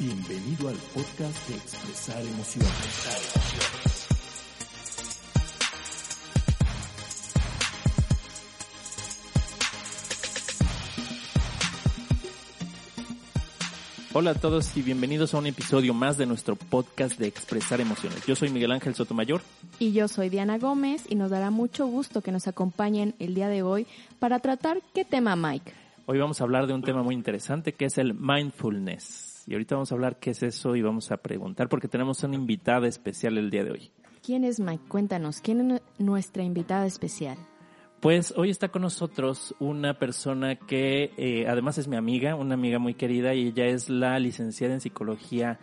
[0.00, 2.70] Bienvenido al podcast de Expresar Emociones.
[14.14, 18.24] Hola a todos y bienvenidos a un episodio más de nuestro podcast de Expresar Emociones.
[18.24, 19.42] Yo soy Miguel Ángel Sotomayor.
[19.78, 23.48] Y yo soy Diana Gómez y nos dará mucho gusto que nos acompañen el día
[23.48, 23.86] de hoy
[24.18, 25.74] para tratar qué tema, Mike.
[26.06, 29.29] Hoy vamos a hablar de un tema muy interesante que es el mindfulness.
[29.50, 32.36] Y ahorita vamos a hablar qué es eso y vamos a preguntar porque tenemos una
[32.36, 33.90] invitada especial el día de hoy.
[34.24, 34.84] ¿Quién es Mike?
[34.86, 37.36] Cuéntanos, ¿quién es nuestra invitada especial?
[37.98, 42.78] Pues hoy está con nosotros una persona que eh, además es mi amiga, una amiga
[42.78, 45.58] muy querida y ella es la licenciada en psicología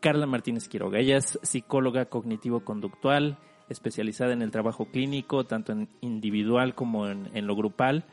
[0.00, 0.98] Carla Martínez Quiroga.
[0.98, 3.36] Ella es psicóloga cognitivo-conductual,
[3.68, 8.06] especializada en el trabajo clínico, tanto en individual como en, en lo grupal.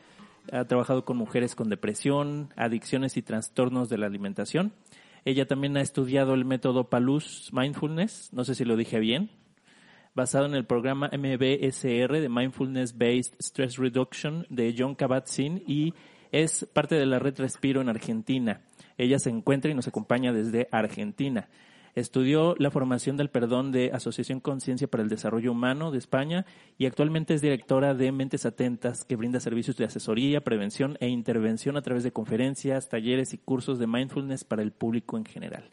[0.52, 4.72] Ha trabajado con mujeres con depresión, adicciones y trastornos de la alimentación.
[5.24, 9.30] Ella también ha estudiado el método Paluz Mindfulness, no sé si lo dije bien,
[10.14, 15.94] basado en el programa MBSR de Mindfulness Based Stress Reduction de John Kabat-Zinn y
[16.32, 18.60] es parte de la red Respiro en Argentina.
[18.96, 21.48] Ella se encuentra y nos acompaña desde Argentina.
[21.98, 26.46] Estudió la formación del perdón de Asociación Conciencia para el Desarrollo Humano de España
[26.78, 31.76] y actualmente es directora de Mentes Atentas, que brinda servicios de asesoría, prevención e intervención
[31.76, 35.70] a través de conferencias, talleres y cursos de mindfulness para el público en general.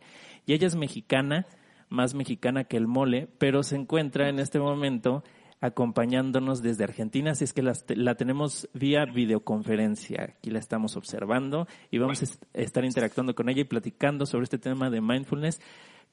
[0.48, 1.46] Y ella es mexicana,
[1.90, 5.24] más mexicana que el mole, pero se encuentra en este momento
[5.62, 10.34] acompañándonos desde Argentina, así es que la, tenemos vía videoconferencia.
[10.38, 14.58] Aquí la estamos observando y vamos a estar interactuando con ella y platicando sobre este
[14.58, 15.62] tema de mindfulness.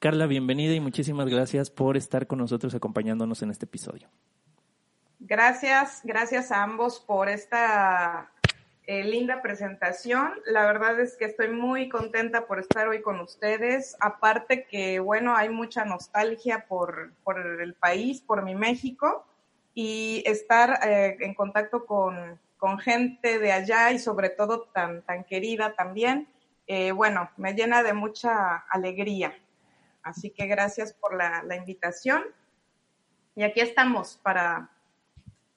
[0.03, 4.09] Carla, bienvenida y muchísimas gracias por estar con nosotros acompañándonos en este episodio.
[5.21, 8.33] Gracias, gracias a ambos por esta
[8.89, 10.33] eh, linda presentación.
[10.45, 13.97] La verdad es que estoy muy contenta por estar hoy con ustedes.
[14.01, 19.25] Aparte que, bueno, hay mucha nostalgia por, por el país, por mi México,
[19.73, 25.23] y estar eh, en contacto con, con, gente de allá y sobre todo tan, tan
[25.23, 26.27] querida también,
[26.67, 29.33] eh, bueno, me llena de mucha alegría.
[30.03, 32.23] Así que gracias por la, invitación.
[33.35, 34.71] Y aquí estamos para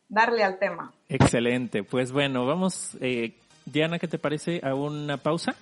[0.07, 0.93] darle al tema.
[1.09, 1.83] Excelente.
[1.83, 3.35] Pues bueno, vamos, eh,
[3.65, 5.55] Diana, ¿qué te parece a una pausa?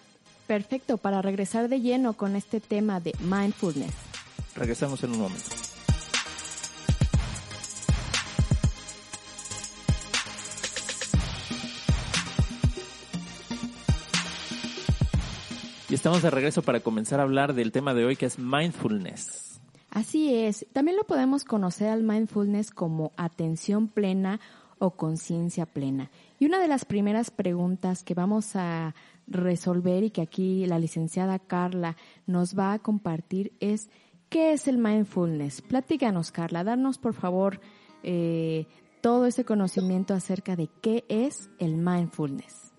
[0.48, 3.94] Perfecto, para regresar de lleno con este tema de mindfulness.
[4.56, 5.63] Regresamos en un momento.
[15.94, 19.62] Y estamos de regreso para comenzar a hablar del tema de hoy que es mindfulness.
[19.92, 24.40] Así es, también lo podemos conocer al mindfulness como atención plena
[24.80, 26.10] o conciencia plena.
[26.40, 28.96] Y una de las primeras preguntas que vamos a
[29.28, 31.96] resolver y que aquí la licenciada Carla
[32.26, 33.92] nos va a compartir es,
[34.30, 35.62] ¿qué es el mindfulness?
[35.62, 37.62] Platícanos, Carla, darnos por favor
[38.02, 38.66] eh,
[39.02, 42.74] todo ese conocimiento acerca de qué es el mindfulness.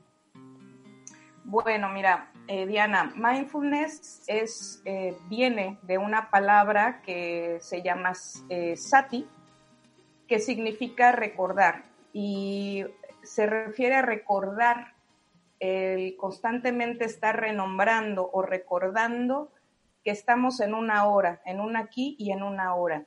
[1.44, 8.12] Bueno, mira, eh, Diana, mindfulness es, eh, viene de una palabra que se llama
[8.50, 9.26] eh, sati,
[10.28, 12.84] que significa recordar y
[13.22, 14.94] se refiere a recordar
[15.58, 19.50] el constantemente estar renombrando o recordando
[20.04, 23.06] que estamos en una hora, en un aquí y en una hora.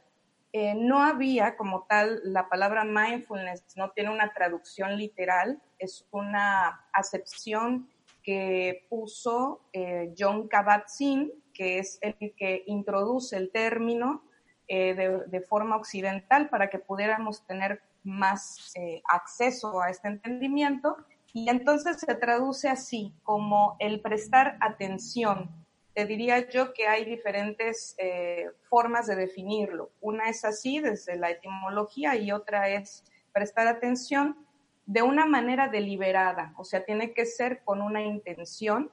[0.76, 7.88] no había como tal la palabra mindfulness, no tiene una traducción literal, es una acepción
[8.28, 14.22] que puso eh, John Kabat-Zinn, que es el que introduce el término
[14.68, 20.98] eh, de, forma occidental para que pudiéramos tener más eh, acceso a este entendimiento.
[21.32, 25.50] Y entonces se traduce así, como el prestar atención.
[25.94, 27.96] Te diría yo que hay diferentes
[28.70, 29.92] formas de definirlo.
[30.02, 34.47] Una es así desde la etimología y otra es prestar atención
[34.88, 38.90] de una manera deliberada, o sea, tiene que ser con una intención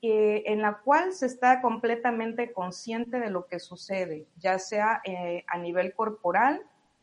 [0.00, 5.44] eh, en la cual se está completamente consciente de lo que sucede, ya sea eh,
[5.46, 6.62] a nivel corporal,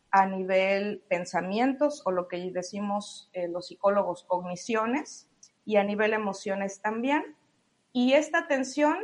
[0.10, 5.30] a nivel pensamientos o lo que decimos eh, los psicólogos cogniciones
[5.63, 7.36] y a nivel emociones también.
[7.94, 8.98] Y esta atención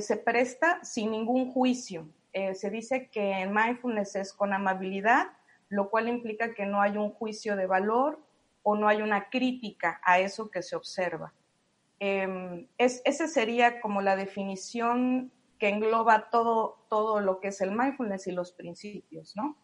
[0.00, 2.08] se presta sin ningún juicio.
[2.54, 5.26] Se dice que en mindfulness es con amabilidad,
[5.68, 8.18] lo cual implica que no hay un juicio de valor
[8.64, 11.32] o no hay una crítica a eso que se observa.
[12.00, 17.70] Eh, es, esa sería como la definición que engloba todo, todo lo que es el
[17.70, 19.56] mindfulness y los principios, ¿no?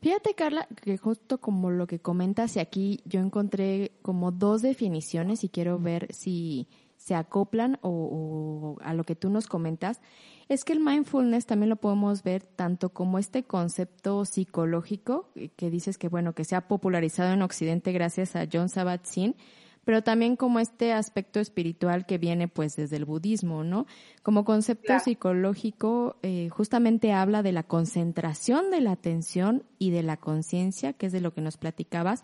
[0.00, 5.44] Fíjate, Carla, que justo como lo que comentas, y aquí yo encontré como dos definiciones
[5.44, 10.00] y quiero ver si se acoplan o, a lo que tú nos comentas,
[10.48, 15.98] es que el mindfulness también lo podemos ver tanto como este concepto psicológico, que dices
[15.98, 19.36] que bueno, que se ha popularizado en Occidente gracias a John Sabat-Zinn,
[19.84, 23.86] pero también como este aspecto espiritual que viene pues desde el budismo, ¿no?
[24.22, 30.16] Como concepto psicológico, eh, justamente habla de la concentración de la atención y de la
[30.16, 32.22] conciencia, que es de lo que nos platicabas,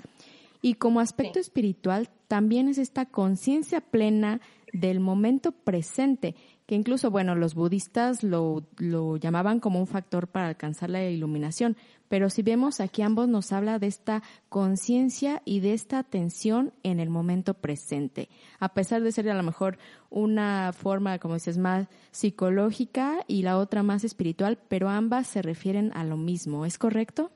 [0.63, 4.41] y como aspecto espiritual también es esta conciencia plena
[4.73, 6.35] del momento presente,
[6.67, 11.77] que incluso, bueno, los budistas lo, lo llamaban como un factor para alcanzar la iluminación,
[12.09, 17.01] pero si vemos aquí ambos nos habla de esta conciencia y de esta atención en
[17.01, 18.29] el momento presente,
[18.59, 19.79] a pesar de ser a lo mejor
[20.11, 25.93] una forma, como dices, más psicológica y la otra más espiritual, pero ambas se refieren
[25.95, 27.31] a lo mismo, ¿es correcto?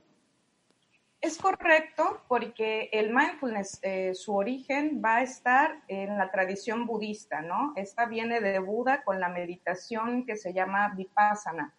[1.25, 7.41] Es correcto porque el mindfulness, eh, su origen va a estar en la tradición budista,
[7.41, 7.73] ¿no?
[7.77, 11.75] Esta viene de Buda con la meditación que se llama vipassana.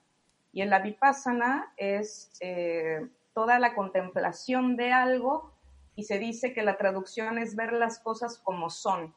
[0.52, 5.54] Y en la vipassana es eh, toda la contemplación de algo
[5.96, 9.14] y se dice que la traducción es ver las cosas como son.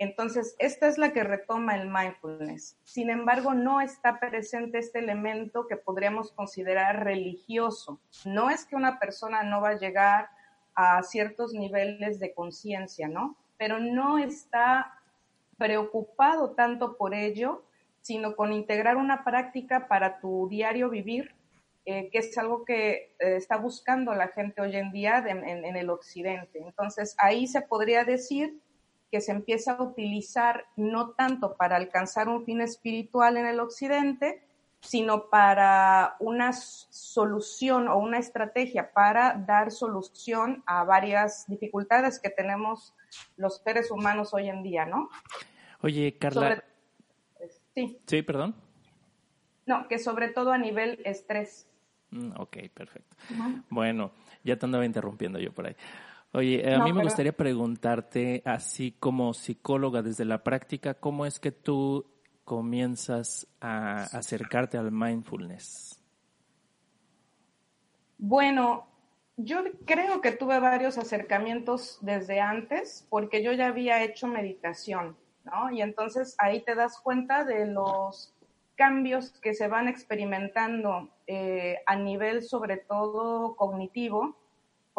[0.00, 2.74] Entonces, esta es la que retoma el mindfulness.
[2.84, 8.00] Sin embargo, no está presente este elemento que podríamos considerar religioso.
[8.24, 10.30] No es que una persona no va a llegar
[10.74, 13.36] a ciertos niveles de conciencia, ¿no?
[13.58, 14.98] Pero no está
[15.58, 17.62] preocupado tanto por ello,
[18.00, 21.34] sino con integrar una práctica para tu diario vivir,
[21.84, 25.90] eh, que es algo que eh, está buscando la gente hoy en día en el
[25.90, 26.58] occidente.
[26.58, 28.62] Entonces, ahí se podría decir
[29.10, 34.42] que se empieza a utilizar no tanto para alcanzar un fin espiritual en el occidente,
[34.80, 42.94] sino para una solución o una estrategia para dar solución a varias dificultades que tenemos
[43.36, 45.10] los seres humanos hoy en día, ¿no?
[45.82, 46.62] Oye, Carla.
[47.74, 47.98] sí.
[48.06, 48.54] Sí, perdón.
[49.66, 51.68] No, que sobre todo a nivel estrés.
[52.10, 53.16] Mm, ok, perfecto.
[53.68, 54.12] Bueno,
[54.42, 55.76] ya te andaba interrumpiendo yo por ahí.
[56.32, 61.50] Oye, a mí me gustaría preguntarte, así como psicóloga desde la práctica, ¿cómo es que
[61.50, 62.06] tú
[62.44, 66.00] comienzas a acercarte al mindfulness?
[68.16, 68.86] Bueno,
[69.36, 75.70] yo creo que tuve varios acercamientos desde antes, porque yo ya había hecho meditación, ¿no?
[75.72, 78.34] Y entonces ahí te das cuenta de los
[78.76, 84.39] cambios que se van experimentando eh, a nivel sobre todo cognitivo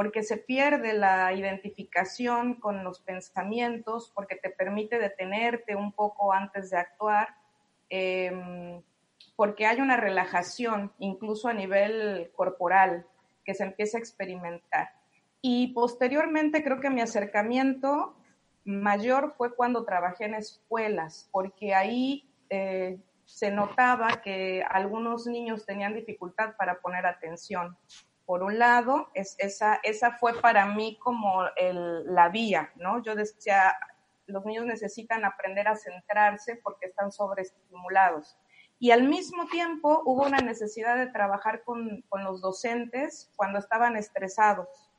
[0.01, 6.71] porque se pierde la identificación con los pensamientos, porque te permite detenerte un poco antes
[6.71, 7.35] de actuar,
[7.87, 8.81] em,
[9.35, 13.05] porque hay una relajación, incluso a nivel corporal,
[13.45, 14.89] que se empieza a experimentar.
[15.39, 18.15] Y posteriormente creo que mi acercamiento
[18.65, 25.93] mayor fue cuando trabajé en escuelas, porque ahí eh, se notaba que algunos niños tenían
[25.93, 27.77] dificultad para poner atención
[28.25, 33.01] por un lado, es, esa, fue para mí como la vía, ¿no?
[33.01, 33.75] Yo decía,
[34.27, 38.37] los niños necesitan aprender a centrarse porque están sobreestimulados.
[38.79, 44.91] Y al mismo tiempo hubo una necesidad de trabajar con los docentes cuando estaban estresados.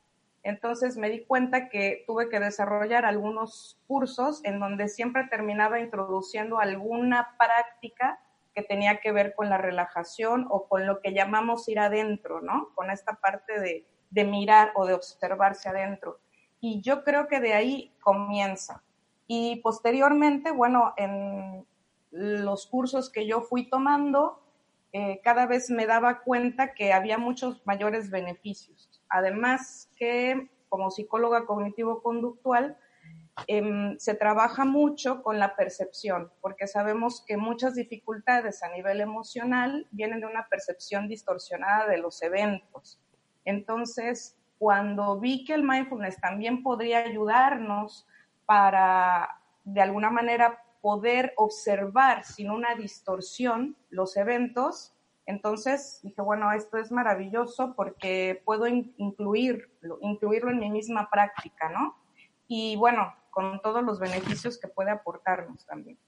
[0.44, 6.58] Entonces me di cuenta que tuve que desarrollar algunos cursos en donde siempre terminaba introduciendo
[6.58, 8.18] alguna práctica
[8.54, 12.70] que tenía que ver con la relajación o con lo que llamamos ir adentro, ¿no?
[12.74, 16.20] Con esta parte de, mirar o de observarse adentro.
[16.60, 18.82] Y yo creo que de ahí comienza.
[19.26, 21.66] Y posteriormente, bueno, en
[22.10, 24.42] los cursos que yo fui tomando,
[24.92, 28.90] eh, cada vez me daba cuenta que había muchos mayores beneficios.
[29.08, 32.78] Además que como psicóloga cognitivo-conductual,
[33.46, 39.86] Em, se trabaja mucho con la percepción, porque sabemos que muchas dificultades a nivel emocional
[39.90, 43.00] vienen de una percepción distorsionada de los eventos.
[43.44, 48.06] Entonces, cuando vi que el mindfulness también podría ayudarnos
[48.46, 54.94] para, de alguna manera, poder observar sin una distorsión los eventos,
[55.24, 61.96] Entonces dije, bueno, esto es maravilloso porque puedo incluirlo, incluirlo en mi misma práctica, ¿no?
[62.48, 65.98] Y bueno, con todos los beneficios que puede aportarnos también.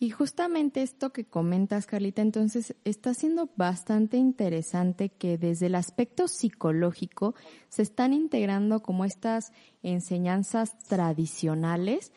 [0.00, 6.26] Y justamente esto que comentas, Carlita, entonces está siendo bastante interesante que desde el aspecto
[6.26, 7.36] psicológico
[7.68, 9.52] se están integrando como estas
[9.84, 12.12] enseñanzas tradicionales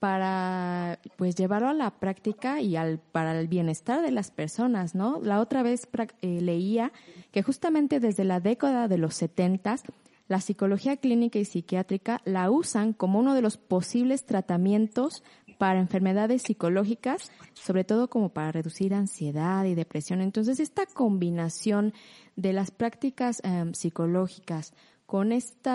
[0.00, 5.20] para pues llevarlo a la práctica y al para el bienestar de las personas, ¿no?
[5.22, 5.88] La otra vez
[6.20, 6.92] eh, leía
[7.32, 9.84] que justamente desde la década de los setentas
[10.30, 15.24] la psicología clínica y psiquiátrica la usan como uno de los posibles tratamientos
[15.58, 20.20] para enfermedades psicológicas, sobre todo como para reducir ansiedad y depresión.
[20.20, 21.94] Entonces, esta combinación
[22.36, 24.72] de las prácticas em, psicológicas
[25.04, 25.70] con este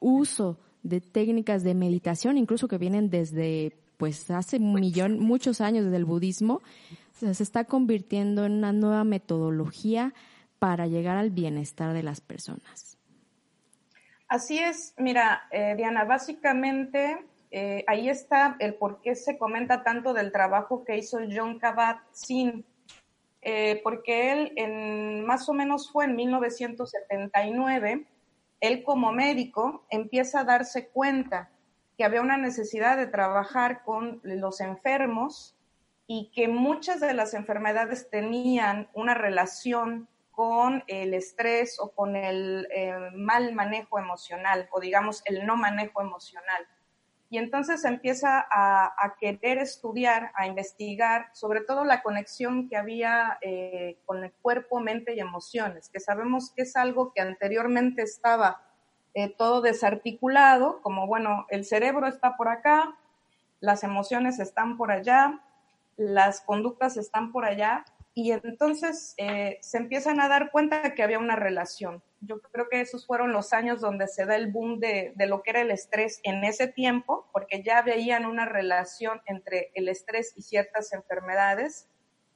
[0.00, 5.86] uso de técnicas de meditación, incluso que vienen desde pues hace un millón, muchos años
[5.86, 6.60] desde el budismo,
[7.14, 10.12] se está convirtiendo en una nueva metodología
[10.58, 12.87] para llegar al bienestar de las personas.
[14.28, 20.12] Así es, mira, eh, Diana, básicamente eh, ahí está el por qué se comenta tanto
[20.12, 22.64] del trabajo que hizo John Kabat-Zinn,
[23.40, 28.06] eh, porque él en, más o menos fue en 1979
[28.60, 31.50] él como médico empieza a darse cuenta
[31.96, 35.56] que había una necesidad de trabajar con los enfermos
[36.06, 40.08] y que muchas de las enfermedades tenían una relación
[40.38, 46.00] con el estrés o con el eh, mal manejo emocional o digamos el no manejo
[46.00, 46.64] emocional.
[47.28, 53.98] Y entonces empieza a, querer estudiar, a investigar, sobre todo la conexión que había eh,
[54.06, 58.62] con el cuerpo, mente y emociones, que sabemos que es algo que anteriormente estaba
[59.14, 62.96] eh, todo desarticulado, como bueno, el cerebro está por acá,
[63.58, 65.40] las emociones están por allá,
[65.96, 67.84] las conductas están por allá,
[68.18, 72.80] y entonces eh, se empiezan a dar cuenta que había una relación yo creo que
[72.80, 76.20] esos fueron los años donde se da el boom de, lo que era el estrés
[76.24, 81.88] en ese tiempo, porque ya veían una relación entre el estrés y ciertas enfermedades.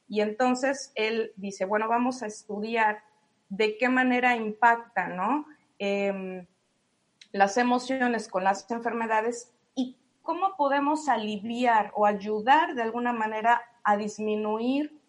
[0.07, 3.03] Y entonces él dice, bueno, vamos a estudiar
[3.49, 5.45] de qué manera impacta, ¿no?
[5.79, 6.45] Em,
[7.31, 13.97] las emociones con las enfermedades y cómo podemos aliviar o ayudar de alguna manera a
[13.97, 15.02] disminuir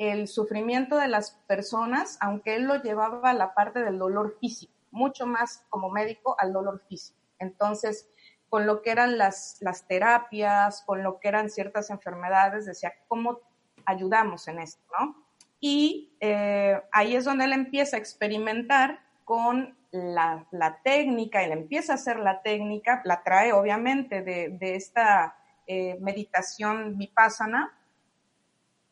[0.00, 4.72] el sufrimiento de las personas, aunque él lo llevaba a la parte del dolor físico,
[4.90, 7.20] mucho más como médico al dolor físico.
[7.38, 8.08] Entonces,
[8.48, 13.40] con lo que eran las, las terapias, con lo que eran ciertas enfermedades, decía, ¿cómo
[13.84, 14.82] ayudamos en esto?
[14.98, 15.22] ¿no?
[15.60, 20.46] Y eh, ahí es donde él empieza a experimentar con la,
[20.82, 27.76] técnica, él empieza a hacer la técnica, la trae obviamente de, esta eh, meditación vipassana,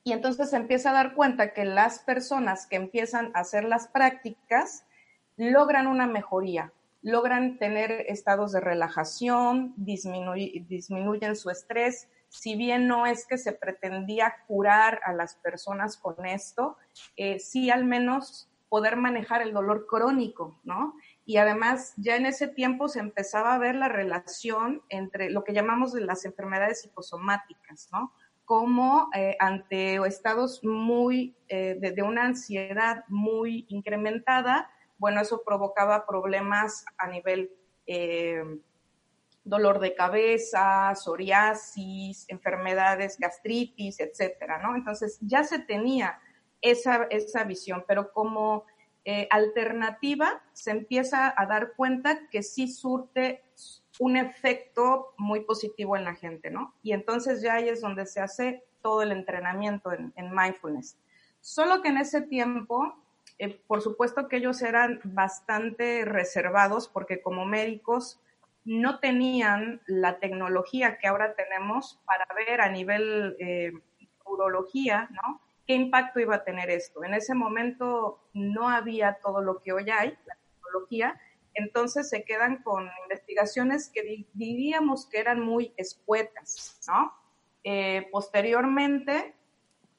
[0.08, 3.88] y entonces se empieza a dar cuenta que las personas que empiezan a hacer las
[3.88, 4.86] prácticas
[5.36, 6.72] logran una mejoría,
[7.02, 12.08] logran tener estados de relajación, disminuyen su estrés.
[12.30, 16.78] Si bien no es que se pretendía curar a las personas con esto,
[17.18, 20.94] eh, sí al menos poder manejar el dolor crónico, ¿no?
[21.26, 25.52] Y además ya en ese tiempo se empezaba a ver la relación entre lo que
[25.52, 28.14] llamamos de las enfermedades psicosomáticas, ¿no?
[28.48, 36.86] Como eh, ante estados muy eh, de, una ansiedad muy incrementada, bueno, eso provocaba problemas
[36.96, 37.50] a nivel
[37.86, 38.42] eh,
[39.44, 44.74] dolor de cabeza, psoriasis, enfermedades, gastritis, etcétera, ¿no?
[44.76, 46.18] Entonces ya se tenía
[46.62, 48.64] esa, esa visión, pero como
[49.30, 53.42] alternativa se empieza a dar cuenta que sí surte
[53.98, 56.74] un efecto muy positivo en la gente, ¿no?
[56.82, 60.96] Y entonces ya ahí es donde se hace todo el entrenamiento en, mindfulness.
[61.40, 62.94] Solo que en ese tiempo,
[63.38, 68.20] eh, por supuesto que ellos eran bastante reservados porque como médicos
[68.64, 73.72] no tenían la tecnología que ahora tenemos para ver a nivel eh,
[74.26, 75.40] urología, ¿no?
[75.66, 77.04] ¿Qué impacto iba a tener esto?
[77.04, 81.20] En ese momento no había todo lo que hoy hay, la tecnología,
[81.58, 87.12] entonces se quedan con investigaciones que diríamos que eran muy escuetas, ¿no?
[87.64, 89.34] Eh, posteriormente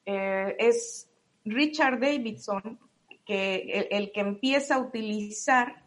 [0.06, 1.08] eh, es
[1.44, 2.80] Richard Davidson
[3.24, 5.84] que el, que empieza a utilizar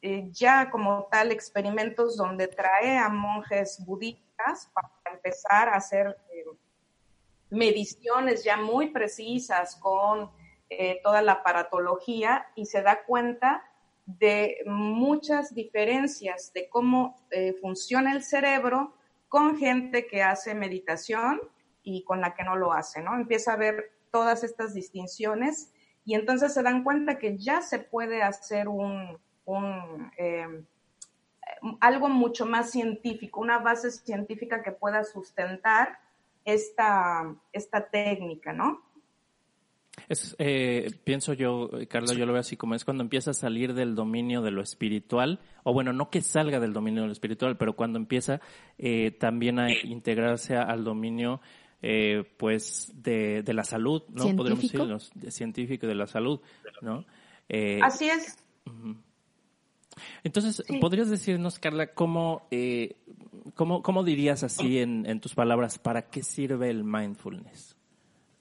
[0.00, 6.16] eh, ya como tal experimentos donde trae a monjes budistas para empezar a hacer
[7.50, 10.30] mediciones ya muy precisas con
[11.02, 13.67] toda la aparatología y se da cuenta
[14.08, 18.94] de muchas diferencias de cómo eh, funciona el cerebro
[19.28, 21.42] con gente que hace meditación
[21.82, 23.14] y con la que no lo hace, ¿no?
[23.14, 25.70] Empieza a ver todas estas distinciones
[26.06, 29.18] y entonces se dan cuenta que ya se puede hacer un,
[30.16, 30.64] em,
[31.78, 35.98] algo mucho más científico, una base científica que pueda sustentar
[36.46, 38.87] esta, esta técnica, ¿no?
[40.08, 43.74] Es, eh, pienso yo, Carla, yo lo veo así como es cuando empieza a salir
[43.74, 47.56] del dominio de lo espiritual, o bueno, no que salga del dominio de lo espiritual,
[47.56, 48.40] pero cuando empieza
[48.78, 51.40] eh, también a integrarse al dominio
[51.80, 54.24] eh, pues de, de, la salud, ¿no?
[54.34, 56.40] Podríamos decir, los, de científico de la salud,
[56.82, 57.04] ¿no?
[57.48, 58.36] Eh, así es.
[60.24, 62.96] Entonces, ¿podrías decirnos, Carla, cómo, eh,
[63.54, 67.77] cómo, cómo dirías así en, en tus palabras, para qué sirve el mindfulness?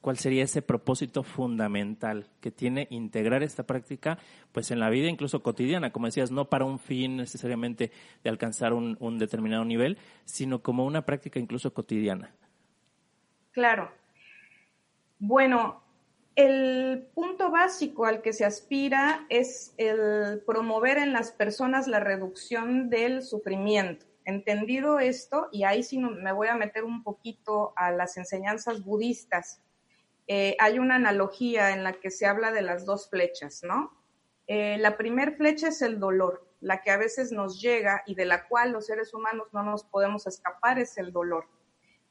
[0.07, 4.17] ¿Cuál sería ese propósito fundamental que tiene integrar esta práctica
[4.53, 5.91] pues en la vida incluso cotidiana?
[5.91, 7.91] Como decías, no para un fin necesariamente
[8.23, 12.33] de alcanzar un, un determinado nivel, sino como una práctica incluso cotidiana.
[13.51, 13.91] Claro.
[15.19, 15.83] Bueno,
[16.37, 22.89] el punto básico al que se aspira es el promover en las personas la reducción
[22.89, 24.05] del sufrimiento.
[24.23, 29.61] Entendido esto, y ahí sí me voy a meter un poquito a las enseñanzas budistas,
[30.27, 33.93] eh, hay una analogía en la que se habla de las dos flechas, ¿no?
[34.47, 38.25] Eh, la primer flecha es el dolor, la que a veces nos llega y de
[38.25, 41.47] la cual los seres humanos no nos podemos escapar es el dolor.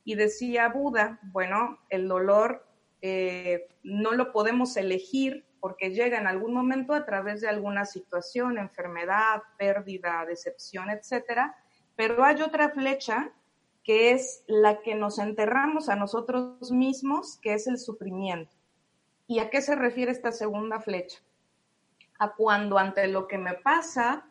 [0.04, 2.66] Y decía Buda, bueno, el dolor
[3.02, 8.58] eh, no lo podemos elegir porque llega en algún momento a través de alguna situación,
[8.58, 11.56] enfermedad, pérdida, decepción, etcétera.
[11.96, 13.32] Pero hay otra flecha
[13.86, 18.50] que es la que nos enterramos a nosotros mismos, que es el sufrimiento.
[19.28, 21.20] ¿Y a qué se refiere esta segunda flecha?
[22.18, 24.26] A cuando ante lo que me pasa,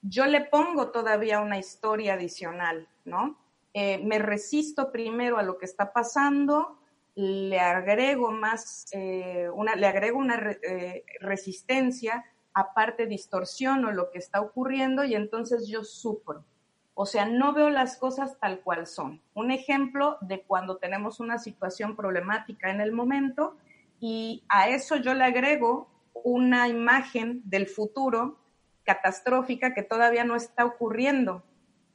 [0.00, 3.38] yo le pongo todavía una historia adicional, ¿no?
[3.74, 6.78] Eh, me resisto primero a lo que está pasando,
[7.14, 14.40] le agrego más, eh, una, le agrego una eh, resistencia, aparte distorsiono lo que está
[14.40, 16.46] ocurriendo y entonces yo sufro.
[16.94, 19.20] O sea, no veo las cosas tal cual son.
[19.34, 23.56] Un ejemplo de cuando tenemos una situación problemática en el momento
[24.00, 28.38] y a eso yo le agrego una imagen del futuro
[28.84, 31.42] catastrófica que todavía no está ocurriendo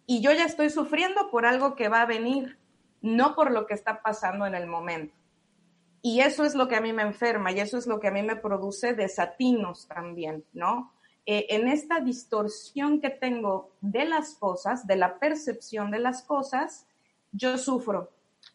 [0.05, 2.57] y yo ya estoy sufriendo por algo que va a venir,
[3.01, 5.13] no por lo que está pasando en el momento.
[6.01, 8.11] Y eso es lo que a mí me enferma y eso es lo que a
[8.11, 10.91] mí me produce desatinos también, ¿no?
[11.31, 16.87] En esta distorsión que tengo de las cosas, de la percepción de las cosas,
[17.31, 18.09] yo sufro.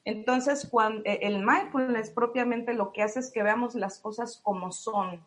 [0.04, 4.72] Entonces, cuando eh, el mindfulness propiamente lo que hace es que veamos las cosas como
[4.72, 5.24] son,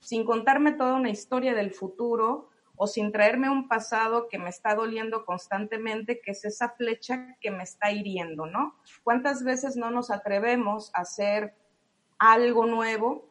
[0.00, 4.74] sin contarme toda una historia del futuro, o sin traerme un pasado que me está
[4.74, 8.74] doliendo constantemente, que es esa flecha que me está hiriendo, ¿no?
[9.02, 11.54] ¿Cuántas veces no nos atrevemos a hacer
[12.18, 13.28] algo nuevo,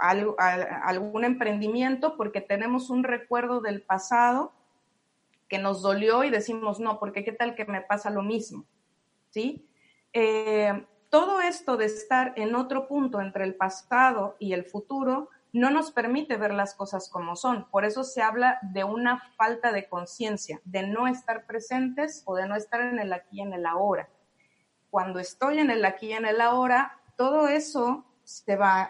[0.00, 4.52] algo, algún emprendimiento, porque tenemos un recuerdo del pasado
[5.48, 8.64] que nos dolió y decimos, no, porque qué tal que me pasa lo mismo,
[9.30, 9.68] ¿sí?
[10.12, 15.70] Eh, todo esto de estar en otro punto entre el pasado y el futuro no
[15.70, 17.70] nos permite ver las cosas como son.
[17.70, 22.48] Por eso se habla de una falta de conciencia, de no estar presentes o de
[22.48, 24.08] no estar en el aquí y en el ahora.
[24.90, 28.04] Cuando estoy en el aquí y en el ahora, todo eso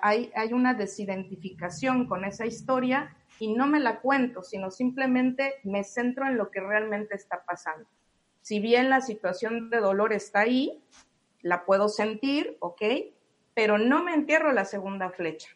[0.03, 6.27] hay una desidentificación con esa historia y no me la cuento, sino simplemente me centro
[6.27, 7.89] en lo que realmente está pasando.
[8.41, 10.83] Si bien la situación de dolor está ahí,
[11.43, 12.83] la puedo sentir, ¿ok?
[13.55, 15.49] Pero no me entierro la segunda flecha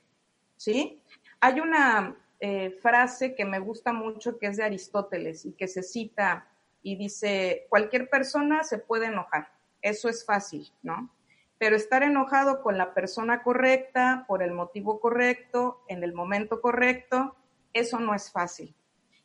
[0.59, 1.01] ¿sí?
[1.41, 5.83] Hay una eh, frase que me gusta mucho que es de Aristóteles y que se
[5.83, 6.47] cita
[6.83, 11.11] y dice, cualquier persona se puede enojar, eso es fácil, ¿no?
[11.59, 17.35] Pero estar enojado con la persona correcta, por el motivo correcto, en el momento correcto,
[17.73, 18.75] eso no es fácil.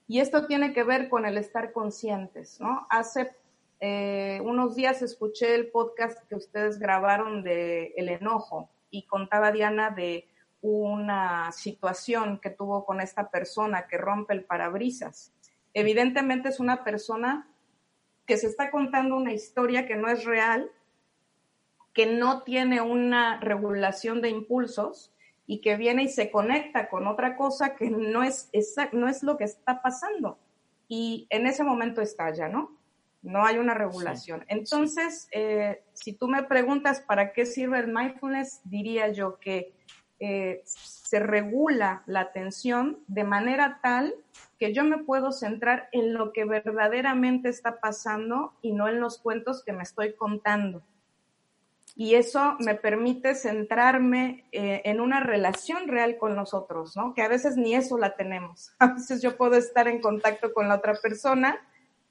[0.07, 2.85] Y esto tiene que ver con el estar conscientes, ¿no?
[2.89, 3.35] Hace
[3.79, 9.89] eh, unos días escuché el podcast que ustedes grabaron de El enojo y contaba Diana
[9.89, 10.27] de
[10.61, 15.33] una situación que tuvo con esta persona que rompe el parabrisas.
[15.73, 17.49] Evidentemente es una persona
[18.25, 20.71] que se está contando una historia que no es real,
[21.93, 25.13] que no tiene una regulación de impulsos
[25.45, 28.49] y que viene y se conecta con otra cosa que no es,
[28.91, 30.39] no es lo que está pasando.
[30.87, 32.77] Y en ese momento estalla, ¿no?
[33.21, 34.43] No hay una regulación.
[34.47, 39.73] Entonces, eh, si tú me preguntas para qué sirve el mindfulness, diría yo que
[40.19, 44.15] eh, se regula la atención de manera tal
[44.57, 49.17] que yo me puedo centrar en lo que verdaderamente está pasando y no en los
[49.17, 50.81] cuentos que me estoy contando.
[51.95, 57.13] Y eso me permite centrarme eh, en una relación real con nosotros, ¿no?
[57.13, 58.73] Que a veces ni eso la tenemos.
[58.79, 61.59] A veces yo puedo estar en contacto con la otra persona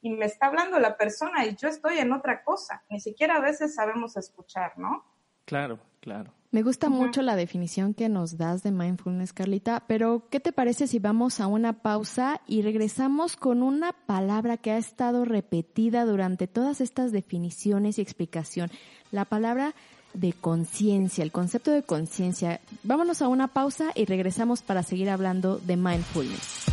[0.01, 2.83] y me está hablando la persona y yo estoy en otra cosa.
[2.91, 5.05] Ni siquiera a veces sabemos escuchar, ¿no?
[5.45, 6.33] Claro, claro.
[6.53, 10.87] Me gusta mucho la definición que nos das de mindfulness, Carlita, pero ¿qué te parece
[10.87, 16.49] si vamos a una pausa y regresamos con una palabra que ha estado repetida durante
[16.49, 18.71] todas estas definiciones y explicación?
[19.13, 19.75] La palabra
[20.13, 22.61] de conciencia, el concepto de conciencia.
[22.83, 26.67] Vámonos a una pausa y regresamos para seguir hablando de mindfulness.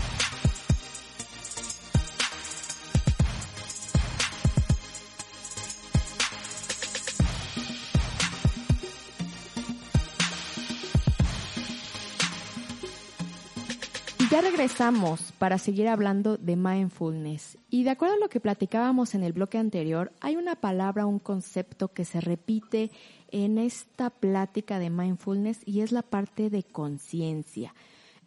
[14.42, 17.58] Regresamos para seguir hablando de mindfulness.
[17.70, 21.20] Y de acuerdo a lo que platicábamos en el bloque anterior, hay una palabra, un
[21.20, 22.90] concepto que se repite
[23.32, 27.74] en esta plática de mindfulness y es la parte de conciencia.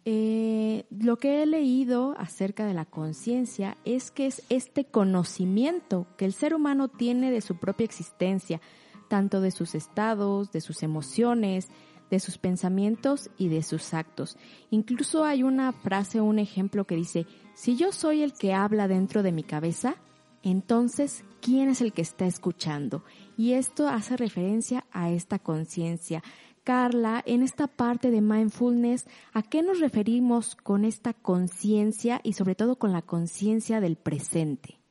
[0.05, 6.25] Eh, lo que he leído acerca de la conciencia es que es este conocimiento que
[6.25, 8.61] el ser humano tiene de su propia existencia,
[9.07, 11.69] tanto de sus estados, de sus emociones,
[12.13, 14.37] de sus pensamientos y de sus actos.
[14.69, 19.23] Incluso hay una frase un ejemplo que dice, si yo soy el que habla dentro
[19.23, 19.95] de mi cabeza,
[20.43, 23.03] entonces, ¿quién es el que está escuchando?
[23.35, 26.21] Y esto hace referencia a esta conciencia.
[26.63, 32.53] Carla, en esta parte de mindfulness, ¿a qué nos referimos con esta conciencia y sobre
[32.53, 34.83] todo con la conciencia del presente?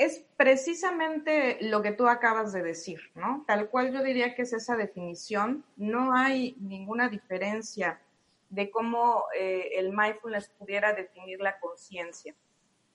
[0.00, 3.44] es precisamente lo que tú acabas de decir, ¿no?
[3.46, 5.66] Tal cual yo diría que es esa definición.
[5.76, 8.00] No hay ninguna diferencia
[8.48, 12.34] de cómo eh, el mindfulness pudiera definir la conciencia.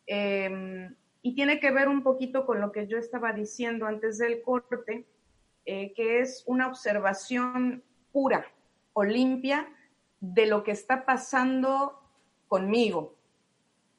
[0.07, 4.41] Em, y tiene que ver un poquito con lo que yo estaba diciendo antes del
[4.41, 5.05] corte,
[5.67, 8.43] eh, que es una observación pura
[8.93, 9.71] o limpia
[10.19, 12.01] de lo que está pasando
[12.47, 13.13] conmigo,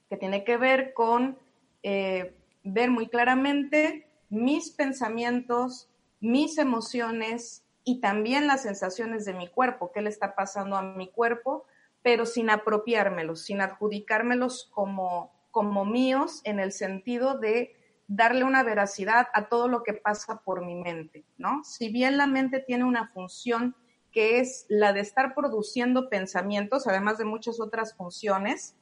[0.09, 1.39] que tiene que ver con
[1.85, 2.36] eh,
[2.67, 5.89] ver muy claramente mis pensamientos,
[6.21, 11.09] mis emociones y también las sensaciones de mi cuerpo, qué le está pasando a mi
[11.09, 11.65] cuerpo,
[12.03, 17.77] pero sin apropiármelos, sin adjudicármelos como, como míos en el sentido de
[18.09, 21.65] darle una veracidad a todo lo que pasa por mi mente, ¿no?
[21.65, 23.77] Si bien la mente tiene una función
[24.13, 28.77] que es la de estar produciendo pensamientos, además de muchas otras funciones,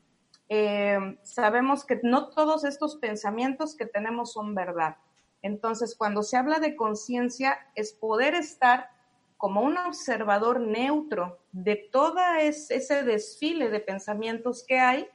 [0.48, 4.96] eh, sabemos que no todos estos pensamientos que tenemos son verdad.
[5.42, 8.90] Entonces, cuando se habla de conciencia, es poder estar
[9.37, 15.09] como un observador neutro de todo ese desfile de pensamientos que hay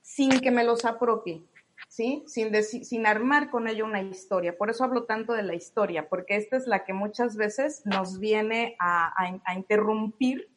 [0.00, 1.42] sin que me los apropie,
[1.88, 2.22] ¿sí?
[2.28, 4.56] Sin, sin armar con ello una historia.
[4.56, 8.20] Por eso hablo tanto de la historia, porque esta es la que muchas veces nos
[8.20, 9.12] viene a,
[9.44, 10.48] a interrumpir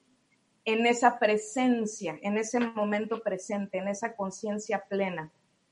[0.66, 5.32] en esa presencia, en ese momento presente, en esa conciencia plena.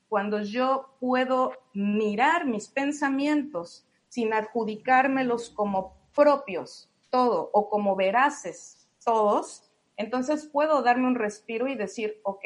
[0.09, 9.69] Cuando yo puedo mirar mis pensamientos sin adjudicármelos como propios, todo, o como veraces, todos,
[9.97, 12.45] entonces puedo darme un respiro y decir, ok,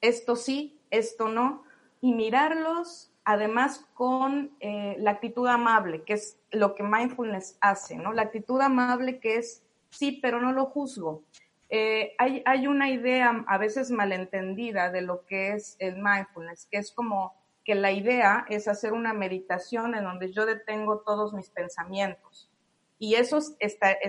[0.00, 1.64] esto sí, esto no,
[2.00, 8.12] y mirarlos además con eh, la actitud amable, que es lo que mindfulness hace, ¿no?
[8.12, 9.63] La actitud amable que es
[9.96, 11.24] sí, pero no lo juzgo.
[11.70, 16.78] Eh, hay, hay una idea a veces malentendida de lo que es el mindfulness, que
[16.78, 21.50] es como que la idea es hacer una meditación en donde yo detengo todos mis
[21.50, 22.50] pensamientos.
[22.98, 23.38] Y eso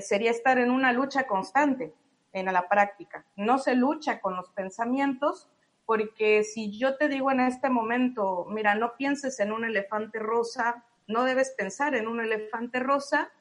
[0.01, 1.93] sería estar en una lucha constante
[2.33, 3.25] en la práctica.
[3.35, 5.49] No se lucha con los pensamientos
[5.85, 10.83] porque si yo te digo en este momento, mira, no pienses en un elefante rosa,
[11.07, 13.31] no debes pensar en un elefante rosa,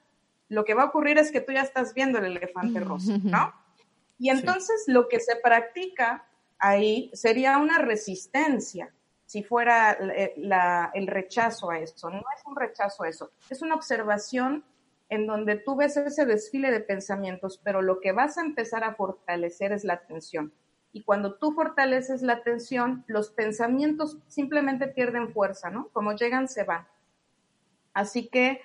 [0.48, 3.52] lo que va a ocurrir es que tú ya estás viendo el elefante rosa, ¿no?
[4.18, 6.26] Y entonces lo que se practica
[6.59, 8.94] ahí sería una resistencia,
[9.26, 10.35] si fuera eh,
[10.94, 12.11] el rechazo a eso.
[12.11, 14.64] No es un rechazo a eso, es una observación
[15.09, 18.94] en donde tú ves ese desfile de pensamientos, pero lo que vas a empezar a
[18.94, 20.52] fortalecer es la atención.
[20.92, 25.88] Y cuando tú fortaleces la atención, los pensamientos simplemente pierden fuerza, ¿no?
[25.88, 26.87] Como llegan, se van.
[27.92, 28.61] Así que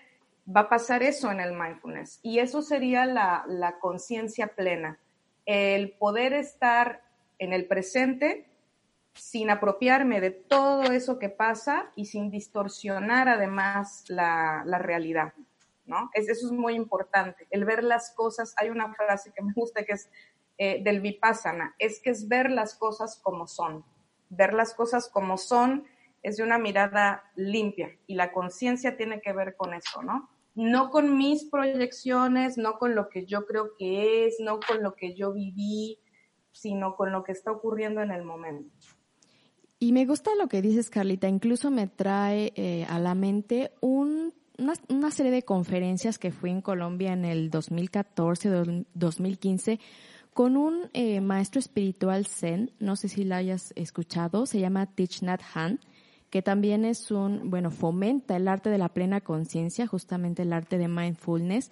[0.56, 2.20] va a pasar eso en el mindfulness.
[2.24, 5.00] Y eso sería la, conciencia plena,
[5.46, 7.04] el poder estar
[7.38, 8.46] en el presente
[9.14, 15.34] sin apropiarme de todo eso que pasa y sin distorsionar además la, realidad.
[15.86, 16.10] ¿no?
[16.14, 17.48] eso es muy importante.
[17.50, 20.10] El ver las cosas, hay una frase que me gusta que es
[20.58, 23.84] eh, del vipassana, es que es ver las cosas como son.
[24.30, 25.86] Ver las cosas como son
[26.22, 30.30] es de una mirada limpia y la conciencia tiene que ver con eso, ¿no?
[30.60, 34.94] No con mis proyecciones, no con lo que yo creo que es, no con lo
[34.94, 36.00] que yo viví,
[36.52, 38.70] sino con lo que está ocurriendo en el momento.
[39.80, 41.30] Y me gusta lo que dices, Carlita.
[41.30, 46.50] Incluso me trae eh, a la mente un, una, una, serie de conferencias que fui
[46.50, 49.80] en Colombia en el 2014, 2015,
[50.34, 52.72] con un eh, maestro espiritual Zen.
[52.80, 54.46] No sé si la hayas escuchado.
[54.46, 55.80] Se llama Thich Nhat Hanh
[56.30, 60.78] que también es un, bueno, fomenta el arte de la plena conciencia, justamente el arte
[60.78, 61.72] de mindfulness.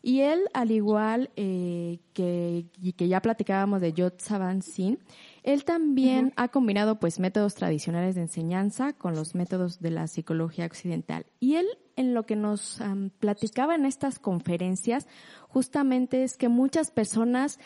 [0.00, 5.00] Y él, al igual eh, que, que ya platicábamos de Yot Saban Sin,
[5.42, 10.66] él también ha combinado pues métodos tradicionales de enseñanza con los métodos de la psicología
[10.66, 11.26] occidental.
[11.40, 12.80] Y él en lo que nos
[13.18, 15.08] platicaba en estas conferencias
[15.48, 17.58] justamente es que muchas personas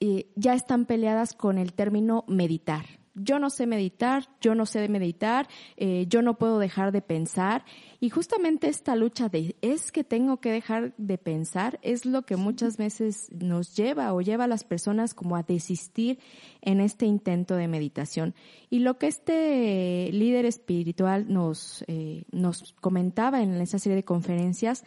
[0.00, 2.86] eh, ya están peleadas con el término meditar
[3.16, 7.64] yo no sé meditar, yo no sé meditar, eh, yo no puedo dejar de pensar.
[7.98, 12.36] Y justamente esta lucha de es que tengo que dejar de pensar es lo que
[12.36, 16.18] muchas veces nos lleva o lleva a las personas como a desistir
[16.60, 18.34] en este intento de meditación.
[18.70, 24.84] Y lo que este líder espiritual nos, eh, nos comentaba en esa serie de conferencias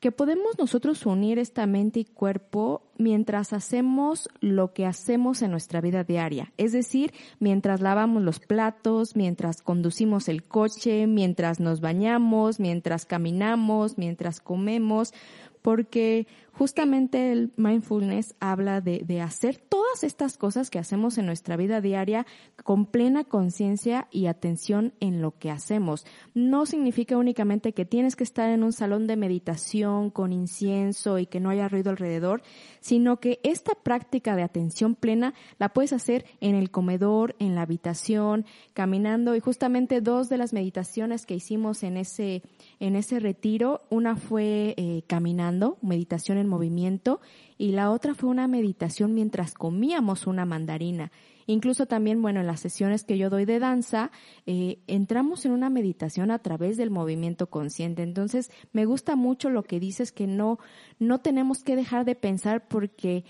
[0.00, 5.82] que podemos nosotros unir esta mente y cuerpo mientras hacemos lo que hacemos en nuestra
[5.82, 12.60] vida diaria, es decir, mientras lavamos los platos, mientras conducimos el coche, mientras nos bañamos,
[12.60, 15.12] mientras caminamos, mientras comemos,
[15.60, 16.26] porque
[16.60, 22.26] justamente el mindfulness habla de, hacer todas estas cosas que hacemos en nuestra vida diaria
[22.64, 26.04] con plena conciencia y atención en lo que hacemos.
[26.34, 31.24] No significa únicamente que tienes que estar en un salón de meditación con incienso y
[31.24, 32.42] que no haya ruido alrededor,
[32.80, 37.62] sino que esta práctica de atención plena la puedes hacer en el comedor, en la
[37.62, 38.44] habitación,
[38.74, 42.42] caminando y justamente dos de las meditaciones que hicimos en ese,
[42.80, 47.20] en ese retiro, una fue eh, caminando, meditación en movimiento
[47.56, 51.10] y la otra fue una meditación mientras comíamos una mandarina.
[51.46, 54.10] Incluso también, bueno, en las sesiones que yo doy de danza,
[54.46, 58.02] eh, entramos en una meditación a través del movimiento consciente.
[58.02, 60.58] Entonces, me gusta mucho lo que dices que no,
[60.98, 63.24] no tenemos que dejar de pensar porque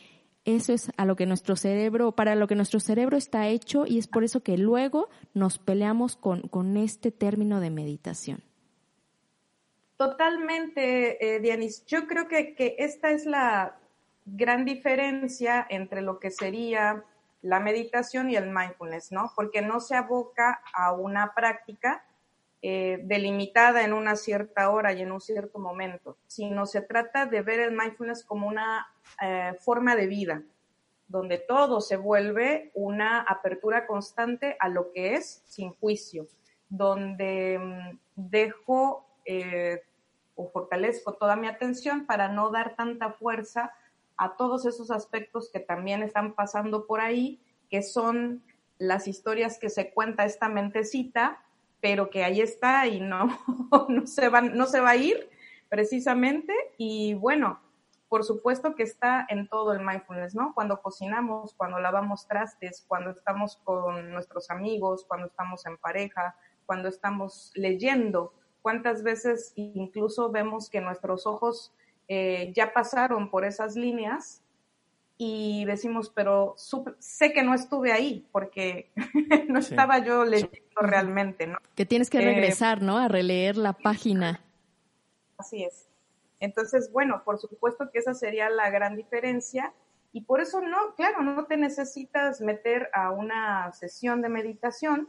[0.45, 3.99] eso es a lo que nuestro cerebro, para lo que nuestro cerebro está hecho y
[3.99, 8.43] es por eso que luego nos peleamos con, con este término de meditación.
[10.01, 11.85] Totalmente, eh, Dianis.
[11.85, 13.77] Yo creo que, que, esta es la
[14.25, 17.05] gran diferencia entre lo que sería
[17.43, 19.31] la meditación y el mindfulness, ¿no?
[19.37, 22.03] Porque no se aboca a una práctica
[22.63, 27.43] eh, delimitada en una cierta hora y en un cierto momento, sino se trata de
[27.43, 28.87] ver el mindfulness como una
[29.21, 30.43] eh, forma de vida,
[31.09, 36.27] donde todo se vuelve una apertura constante a lo que es sin juicio,
[36.71, 39.07] donde mm, dejo
[40.49, 43.73] fortalezco toda mi atención para no dar tanta fuerza
[44.17, 48.43] a todos esos aspectos que también están pasando por ahí, que son
[48.79, 51.43] las historias que se cuenta esta mentecita,
[51.81, 53.29] pero que ahí está y no,
[53.89, 55.31] no, se, va, no se va a ir
[55.69, 56.53] precisamente.
[56.77, 57.61] Y bueno,
[58.11, 60.53] por supuesto que está en todo el mindfulness, ¿no?
[60.53, 66.35] Cuando cocinamos, cuando lavamos trastes, cuando estamos con nuestros amigos, cuando estamos en pareja,
[66.67, 71.73] cuando estamos leyendo, cuántas veces incluso vemos que nuestros ojos
[72.09, 74.43] eh, ya pasaron por esas líneas
[75.23, 78.91] y decimos, pero sé que no estuve ahí porque
[79.49, 81.59] no estaba yo leyendo realmente, ¿no?
[81.75, 82.97] Que tienes que eh, regresar, ¿no?
[82.97, 84.41] A releer la página.
[85.37, 85.89] Así es.
[86.41, 89.75] Entonces, bueno, por supuesto que esa sería la gran diferencia
[90.13, 95.09] y por eso no, claro, no te necesitas meter a una sesión de meditación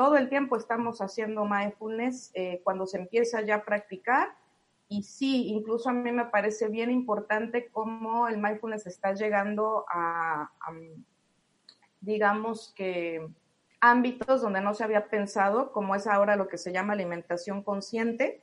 [0.00, 4.34] todo el tiempo estamos haciendo mindfulness eh, cuando se empieza ya a practicar.
[4.88, 10.50] Y sí, incluso a mí me parece bien importante cómo el mindfulness está llegando a,
[12.00, 13.28] digamos que,
[13.82, 18.42] ámbitos donde no se había pensado, como es ahora lo que se llama alimentación consciente.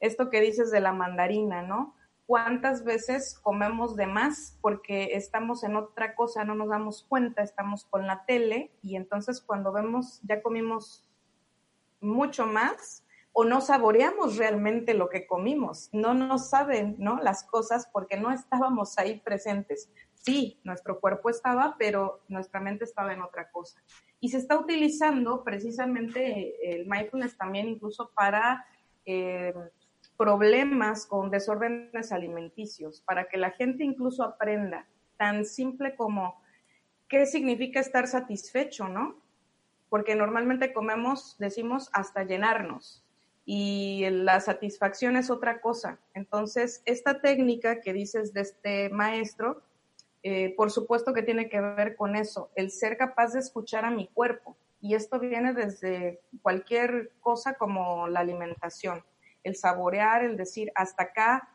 [0.00, 1.94] Esto que dices de la mandarina, ¿no?
[2.28, 7.86] ¿Cuántas veces comemos de más porque estamos en otra cosa, no nos damos cuenta, estamos
[7.86, 11.08] con la tele y entonces cuando vemos, ya comimos
[12.02, 17.18] mucho más o no saboreamos realmente lo que comimos, no nos saben, ¿no?
[17.18, 19.90] Las cosas porque no estábamos ahí presentes.
[20.12, 23.82] Sí, nuestro cuerpo estaba, pero nuestra mente estaba en otra cosa.
[24.20, 28.66] Y se está utilizando precisamente el mindfulness también incluso para
[29.06, 29.54] eh,
[30.18, 36.42] problemas con desórdenes alimenticios, para que la gente incluso aprenda tan simple como
[37.08, 39.16] qué significa estar satisfecho, ¿no?
[39.88, 43.04] porque normalmente comemos, decimos, hasta llenarnos
[43.44, 45.98] y la satisfacción es otra cosa.
[46.12, 49.62] Entonces, esta técnica que dices de este maestro,
[50.22, 53.90] eh, por supuesto que tiene que ver con eso, el ser capaz de escuchar a
[53.90, 54.56] mi cuerpo.
[54.80, 59.02] Y esto viene desde cualquier cosa como la alimentación,
[59.48, 61.48] el saborear, el decir, hasta acá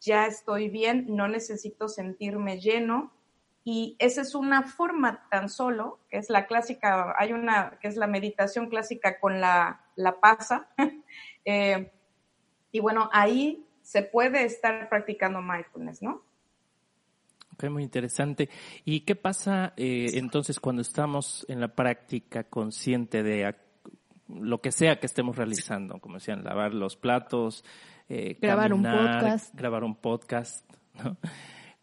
[0.00, 3.12] ya estoy bien, no necesito sentirme lleno.
[3.64, 7.96] Y esa es una forma tan solo, que es la clásica, hay una que es
[7.96, 10.68] la meditación clásica con la, la pasa.
[11.50, 11.90] Eh,
[12.72, 16.22] y bueno, ahí se puede estar practicando mindfulness, ¿no?
[17.54, 18.50] Ok, muy interesante.
[18.84, 23.46] ¿Y qué pasa eh, entonces cuando estamos en la práctica consciente de
[24.28, 25.98] lo que sea que estemos realizando?
[26.00, 27.64] Como decían, lavar los platos,
[28.08, 29.54] eh, grabar un podcast.
[29.54, 30.70] Grabar un podcast,
[31.02, 31.16] ¿no?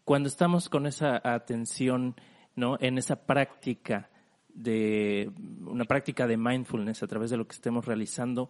[0.04, 2.14] Cuando estamos con esa atención,
[2.54, 2.76] ¿no?
[2.80, 4.08] En esa práctica
[4.56, 5.30] de,
[5.66, 8.48] una práctica de mindfulness a través de lo que estemos realizando,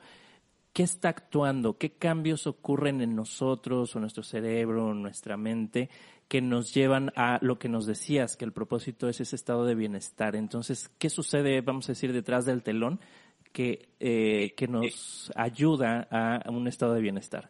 [0.72, 1.78] ¿qué está actuando?
[1.78, 5.90] ¿Qué cambios ocurren en nosotros o nuestro cerebro, o nuestra mente,
[6.28, 9.74] que nos llevan a lo que nos decías, que el propósito es ese estado de
[9.74, 10.36] bienestar?
[10.36, 13.00] Entonces, ¿qué sucede, vamos a decir, detrás del telón
[13.56, 17.48] que, eh, que nos ayuda a un estado de bienestar?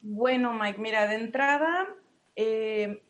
[0.00, 1.86] Bueno, Mike, mira, de entrada
[2.34, 3.02] eh,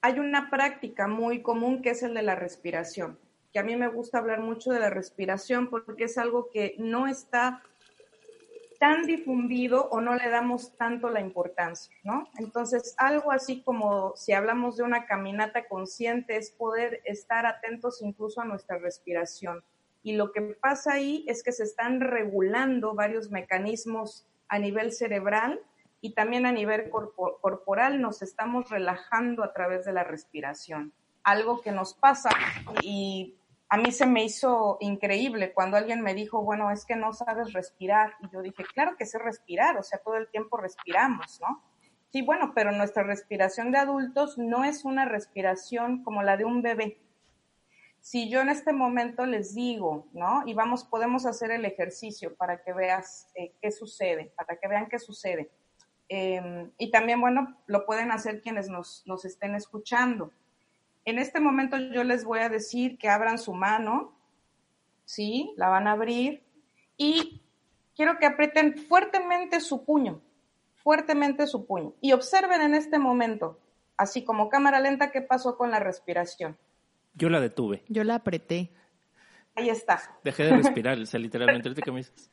[0.00, 3.18] hay una práctica muy común que es el de la respiración
[3.56, 7.06] que a mí me gusta hablar mucho de la respiración porque es algo que no
[7.06, 7.62] está
[8.78, 12.28] tan difundido o no le damos tanto la importancia, ¿no?
[12.38, 18.42] Entonces, algo así como si hablamos de una caminata consciente es poder estar atentos incluso
[18.42, 19.64] a nuestra respiración.
[20.06, 25.60] Y lo que pasa ahí es que se están regulando varios mecanismos a nivel cerebral
[26.00, 30.92] y también a nivel corporal nos estamos relajando a través de la respiración.
[31.24, 32.30] Algo que nos pasa
[32.82, 33.34] y
[33.68, 37.52] a mí se me hizo increíble cuando alguien me dijo, bueno, es que no sabes
[37.52, 38.14] respirar.
[38.20, 41.64] Y yo dije, claro que sé respirar, o sea, todo el tiempo respiramos, ¿no?
[42.12, 46.62] Sí, bueno, pero nuestra respiración de adultos no es una respiración como la de un
[46.62, 47.00] bebé.
[48.06, 50.44] Si yo en este momento les digo, ¿no?
[50.46, 54.86] Y vamos, podemos hacer el ejercicio para que veas eh, qué sucede, para que vean
[54.88, 55.50] qué sucede.
[56.08, 60.30] Em, y también, bueno, lo pueden hacer quienes nos, nos estén escuchando.
[61.04, 64.16] En este momento yo les voy a decir que abran su mano,
[65.04, 65.52] ¿sí?
[65.56, 66.44] La van a abrir
[66.96, 67.42] y
[67.96, 70.20] quiero que aprieten fuertemente su puño,
[70.76, 71.92] fuertemente su puño.
[72.00, 73.58] Y observen en este momento,
[73.96, 76.56] así como cámara lenta, qué pasó con la respiración.
[77.16, 77.82] Yo la detuve.
[77.88, 78.70] Yo la apreté.
[79.54, 80.00] Ahí está.
[80.22, 81.82] Dejé de respirar, o sea, literalmente.
[81.82, 82.30] ¿Qué me dices?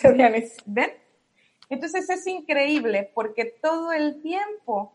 [0.66, 0.90] ¿Ven?
[1.70, 4.94] Entonces es increíble porque todo el tiempo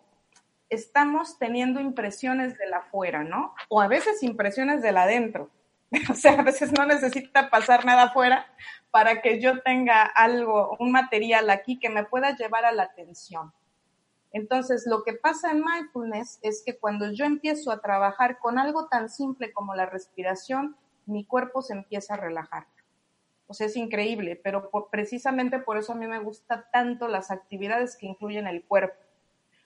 [0.70, 3.56] estamos teniendo impresiones de la afuera, ¿no?
[3.70, 5.50] O a veces impresiones de la adentro.
[6.10, 8.48] O sea, a veces no necesita pasar nada afuera
[8.92, 13.54] para que yo tenga algo, un material aquí que me pueda llevar a la atención.
[14.36, 18.90] Entonces, lo que pasa en mindfulness es que cuando yo empiezo a trabajar con algo
[18.90, 22.68] tan simple como la respiración, mi cuerpo se empieza a relajar.
[23.48, 27.96] O sea, es increíble, pero precisamente por eso a mí me gustan tanto las actividades
[27.96, 29.00] que incluyen el cuerpo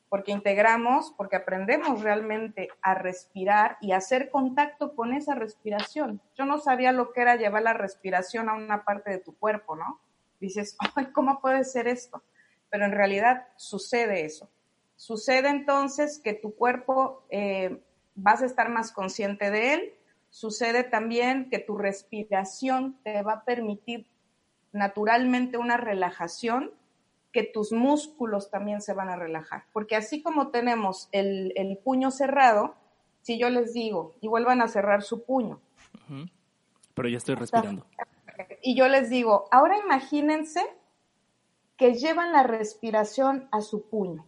[0.07, 6.21] porque integramos, porque aprendemos realmente a respirar y a hacer contacto con esa respiración.
[6.35, 9.75] Yo no sabía lo que era llevar la respiración a una parte de tu cuerpo,
[9.75, 9.99] ¿no?
[10.39, 10.77] Dices,
[11.13, 12.21] ¿cómo puede ser esto?
[12.69, 14.47] Pero en realidad sucede eso.
[14.99, 17.81] Sucede entonces que tu cuerpo eh,
[18.15, 19.93] vas a estar más consciente de él.
[20.29, 24.07] Sucede también que tu respiración te va a permitir
[24.73, 26.73] naturalmente una relajación
[27.31, 29.63] que tus músculos también se van a relajar.
[29.71, 32.75] Porque así como tenemos el, puño cerrado,
[33.21, 35.61] si yo les digo, y vuelvan a cerrar su puño.
[36.93, 37.85] Pero ya estoy respirando.
[38.61, 40.61] Y yo les digo, ahora imagínense
[41.77, 44.25] que llevan la respiración a su puño.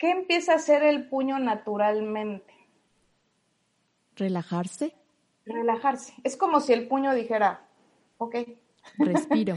[0.00, 2.54] ¿Qué empieza a hacer el puño naturalmente?
[4.16, 4.94] Relajarse.
[5.44, 6.14] Relajarse.
[6.24, 7.68] Es como si el puño dijera,
[8.16, 8.36] ok.
[8.96, 9.56] Respiro.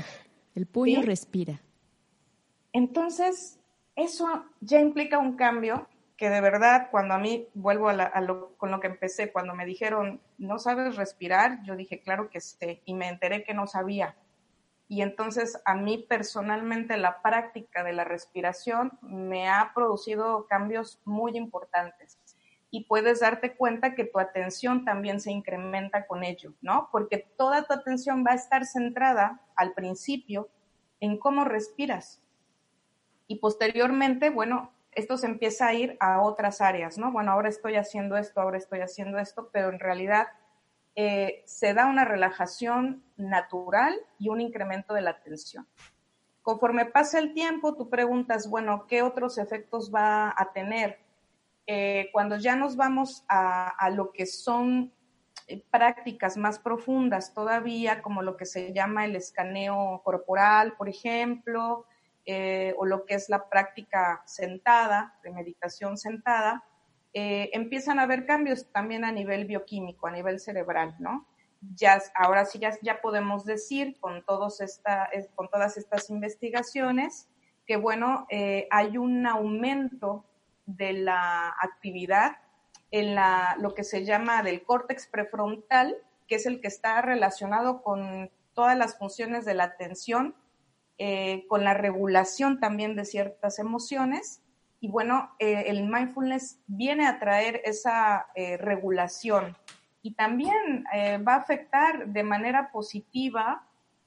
[0.53, 1.61] El puño respira.
[2.73, 3.57] Entonces,
[3.95, 4.27] eso
[4.59, 8.81] ya implica un cambio que de verdad, cuando a mí vuelvo a, lo, con lo
[8.81, 13.07] que empecé, cuando me dijeron, no sabes respirar, yo dije, claro que sé, y me
[13.07, 14.15] enteré que no sabía.
[14.93, 21.35] Y entonces a mí personalmente la práctica de la respiración me ha producido cambios muy
[21.35, 22.19] importantes
[22.69, 26.89] y puedes darte cuenta que tu atención también se incrementa con ello, ¿no?
[26.91, 30.47] Porque toda tu atención va a estar centrada al principio
[30.99, 32.21] en cómo respiras.
[33.25, 37.11] Y posteriormente, bueno, esto se empieza a ir a otras áreas, ¿no?
[37.11, 40.27] Bueno, ahora estoy haciendo esto, ahora estoy haciendo esto, pero en realidad
[40.95, 45.67] eh, se da una relajación natural y un incremento de la tensión.
[46.43, 50.99] Conforme pasa el tiempo, tú preguntas, bueno, ¿qué otros efectos va a tener?
[51.65, 54.93] Eh, cuando ya nos vamos a, lo que son
[55.47, 61.85] eh, prácticas más profundas todavía, como lo que se llama el escaneo corporal, por ejemplo,
[62.77, 66.63] o lo que es la práctica sentada, de meditación sentada,
[67.13, 71.27] empiezan a haber cambios también a nivel bioquímico, a nivel cerebral, ¿no?
[71.75, 77.29] Ya, ahora sí ya, ya podemos decir con, todos esta, con todas estas investigaciones
[77.65, 78.27] que, bueno,
[78.71, 80.25] hay un aumento
[80.65, 82.37] de la actividad
[82.93, 85.97] en la, lo que se llama del córtex prefrontal,
[86.27, 90.35] que es el que está relacionado con todas las funciones de la atención,
[90.99, 94.42] eh, con la regulación también de ciertas emociones.
[94.83, 99.55] Y bueno, eh, el mindfulness viene a traer esa eh, regulación
[100.01, 100.83] y también
[101.25, 103.65] va a afectar de manera positiva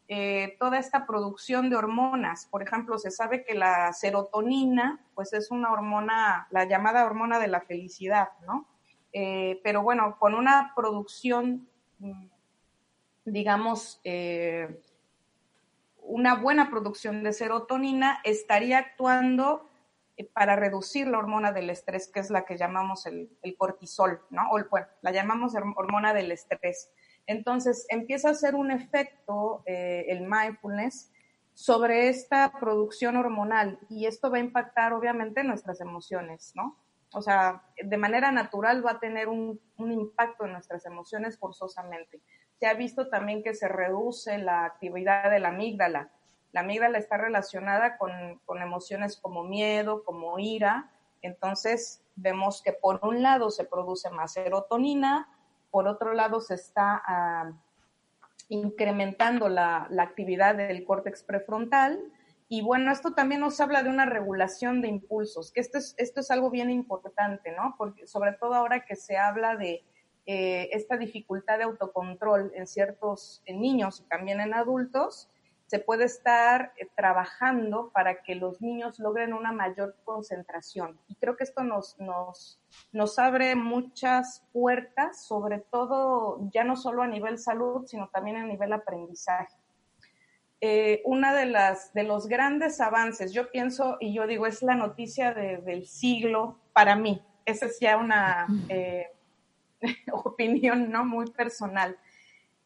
[0.09, 2.47] eh, toda esta producción de hormonas.
[2.47, 7.49] Por ejemplo, se sabe que la serotonina, pues es una hormona, la llamada hormona de
[7.49, 8.69] la felicidad, ¿no?
[9.13, 11.69] Eh, pero bueno, con una producción,
[11.99, 12.27] mm,
[13.25, 14.81] digamos, eh,
[16.03, 19.66] una buena producción de serotonina estaría actuando
[20.25, 24.51] para reducir la hormona del estrés, que es la que llamamos el, el cortisol, ¿no?
[24.51, 26.91] O, bueno, la llamamos hormona del estrés.
[27.27, 31.13] Entonces empieza a hacer un efecto eh, el mindfulness
[31.55, 36.77] sobre esta producción hormonal y esto va a impactar obviamente nuestras emociones, ¿no?
[37.13, 42.21] O sea, de manera natural va a tener un, impacto en nuestras emociones forzosamente.
[42.61, 46.11] Se ha visto también que se reduce la actividad de la amígdala.
[46.57, 50.91] La amígdala está relacionada con, con emociones como miedo, como ira.
[51.21, 55.29] Entonces, vemos que por un lado se produce más serotonina,
[55.71, 57.53] por otro lado, se está ah,
[58.49, 62.01] incrementando la, actividad del córtex prefrontal.
[62.49, 66.21] Y bueno, esto también nos habla de una regulación de impulsos, que esto es, esto
[66.21, 67.75] es algo bien importante, ¿no?
[67.77, 69.85] Porque sobre todo ahora que se habla de
[70.25, 75.29] eh, esta dificultad de autocontrol en ciertos niños y también en adultos,
[75.67, 80.99] se puede estar eh, trabajando para que los niños logren una mayor concentración.
[81.09, 82.61] Y creo que esto nos, nos,
[82.93, 88.45] nos abre muchas puertas, sobre todo ya no solo a nivel salud, sino también a
[88.45, 89.57] nivel aprendizaje.
[90.61, 94.75] Eh, una de las de los grandes avances, yo pienso y yo digo, es la
[94.75, 97.23] noticia del siglo para mí.
[97.45, 99.07] Esa es ya una eh,
[100.13, 101.99] opinión no muy personal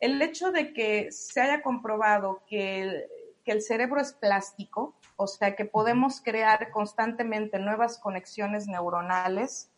[0.00, 3.04] el hecho de que se haya comprobado que el,
[3.44, 9.70] que el cerebro es plástico, o sea, que podemos crear constantemente nuevas conexiones neuronales,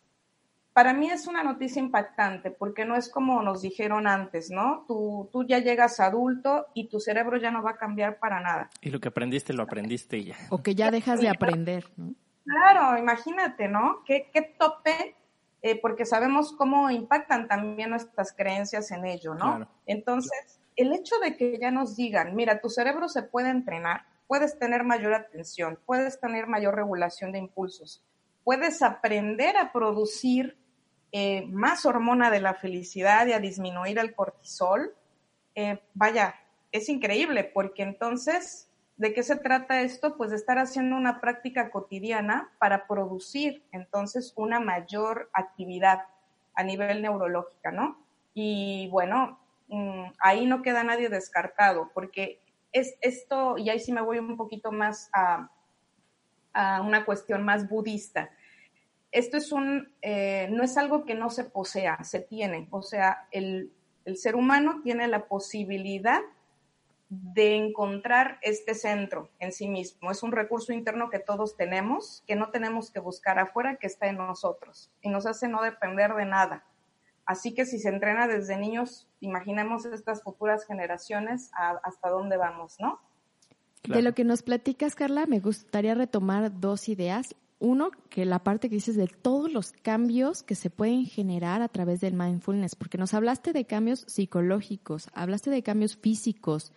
[0.73, 4.85] para mí es una noticia impactante porque no es como nos dijeron antes, ¿no?
[4.87, 8.69] Tú, tú ya llegas adulto y tu cerebro ya no va a cambiar para nada.
[8.81, 10.35] Y lo que aprendiste, lo aprendiste ya.
[10.49, 12.15] O que ya dejas de aprender, ¿no?
[12.43, 14.03] Claro, imagínate, ¿no?
[14.05, 15.15] ¿Qué, qué tope
[15.65, 19.65] eh, porque sabemos cómo impactan también nuestras creencias en ello, ¿no?
[19.85, 24.59] Entonces, el hecho de que ya nos digan, mira, tu cerebro se puede entrenar, puedes
[24.59, 28.03] tener mayor atención, puedes tener mayor regulación de impulsos,
[28.43, 30.57] puedes aprender a producir
[31.13, 34.93] eh, más hormona de la felicidad y a disminuir el cortisol,
[35.55, 36.35] eh, vaya,
[36.73, 40.17] es increíble porque entonces ¿De qué se trata esto?
[40.17, 46.03] Pues de estar haciendo una práctica cotidiana para producir entonces una mayor actividad
[46.53, 47.97] a nivel neurológica, ¿no?
[48.35, 52.41] Y bueno, mm, ahí no queda nadie descartado, porque
[52.71, 55.49] es esto, y ahí sí me voy un poquito más a,
[56.83, 58.29] una cuestión más budista.
[59.11, 62.67] Esto es un, eh, no es algo que no se posea, se tiene.
[62.69, 63.73] O sea, el,
[64.05, 66.21] el ser humano tiene la posibilidad
[67.21, 70.11] de encontrar este centro en sí mismo.
[70.11, 74.07] Es un recurso interno que todos tenemos, que no tenemos que buscar afuera, que está
[74.07, 76.65] en nosotros y nos hace no depender de nada.
[77.25, 81.51] Así que si se entrena desde niños, imaginemos estas futuras generaciones
[81.83, 82.99] hasta dónde vamos, ¿no?
[83.83, 87.35] De lo que nos platicas, Carla, me gustaría retomar dos ideas.
[87.59, 91.69] Uno, que la parte que dices de todos los cambios que se pueden generar a
[91.69, 96.73] través del mindfulness, porque nos hablaste de cambios psicológicos, hablaste de cambios físicos,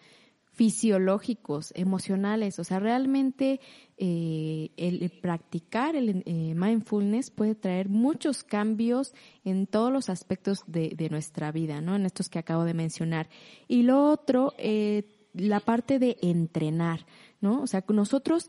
[0.57, 2.59] fisiológicos, emocionales.
[2.59, 3.61] O sea, realmente
[3.99, 11.09] eh, el, practicar el eh, mindfulness puede traer muchos cambios en todos los aspectos de,
[11.11, 11.95] nuestra vida, ¿no?
[11.95, 13.29] En estos que acabo de mencionar.
[13.69, 15.05] Y lo otro, eh,
[15.35, 17.05] la parte de entrenar,
[17.43, 17.61] ¿no?
[17.61, 18.49] O sea, nosotros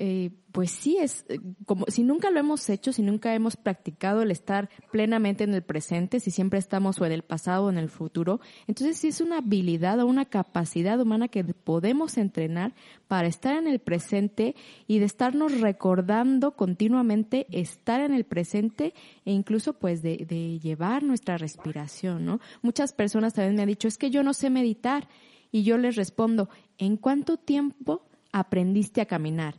[0.00, 4.22] eh, pues sí, es eh, como si nunca lo hemos hecho, si nunca hemos practicado
[4.22, 7.78] el estar plenamente en el presente, si siempre estamos o en el pasado o en
[7.78, 12.74] el futuro, entonces sí es una habilidad o una capacidad humana que podemos entrenar
[13.08, 14.54] para estar en el presente
[14.86, 18.94] y de estarnos recordando continuamente estar en el presente
[19.24, 20.16] e incluso pues de,
[20.62, 22.38] llevar nuestra respiración, ¿no?
[22.62, 25.08] Muchas personas también me han dicho, es que yo no sé meditar
[25.50, 29.56] y yo les respondo, ¿en cuánto tiempo aprendiste a caminar?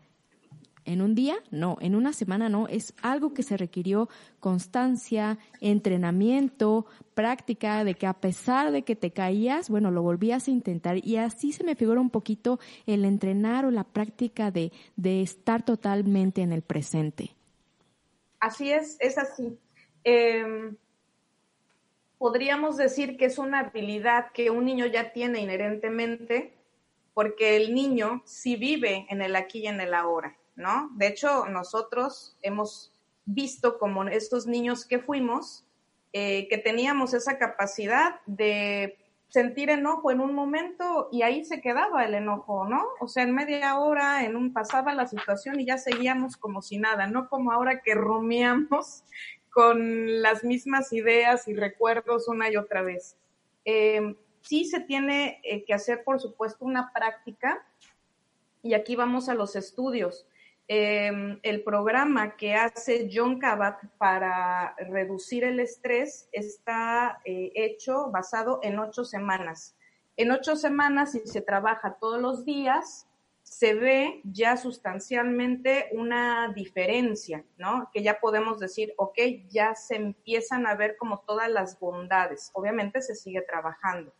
[0.89, 4.09] En un día, no, en una semana no, es algo que se requirió
[4.39, 10.51] constancia, entrenamiento, práctica, de que a pesar de que te caías, bueno, lo volvías a
[10.51, 15.21] intentar y así se me figura un poquito el entrenar o la práctica de, de
[15.21, 17.35] estar totalmente en el presente.
[18.39, 19.59] Así es, es así.
[20.03, 20.75] Em,
[22.17, 26.57] podríamos decir que es una habilidad que un niño ya tiene inherentemente
[27.13, 30.38] porque el niño sí vive en el aquí y en el ahora.
[30.59, 30.91] ¿No?
[30.95, 32.93] De hecho, nosotros hemos
[33.25, 35.65] visto como estos niños que fuimos,
[36.13, 38.97] eh, que teníamos esa capacidad de
[39.29, 42.83] sentir enojo en un momento y ahí se quedaba el enojo, ¿no?
[42.99, 46.77] O sea, en media hora, en un pasaba la situación y ya seguíamos como si
[46.77, 49.03] nada, no como ahora que rumiamos
[49.51, 53.17] con las mismas ideas y recuerdos una y otra vez.
[53.65, 57.65] Eh, sí se tiene eh, que hacer, por supuesto, una práctica
[58.63, 60.25] y aquí vamos a los estudios.
[60.71, 68.59] Em, el programa que hace John Kabat para reducir el estrés está eh, hecho basado
[68.61, 69.75] en ocho semanas.
[70.15, 73.07] En ocho semanas, si se trabaja todos los días,
[73.41, 77.89] se ve ya sustancialmente una diferencia, ¿no?
[77.91, 79.17] Que ya podemos decir, ok,
[79.49, 82.51] ya se empiezan a ver como todas las bondades.
[82.53, 84.13] Obviamente se sigue trabajando.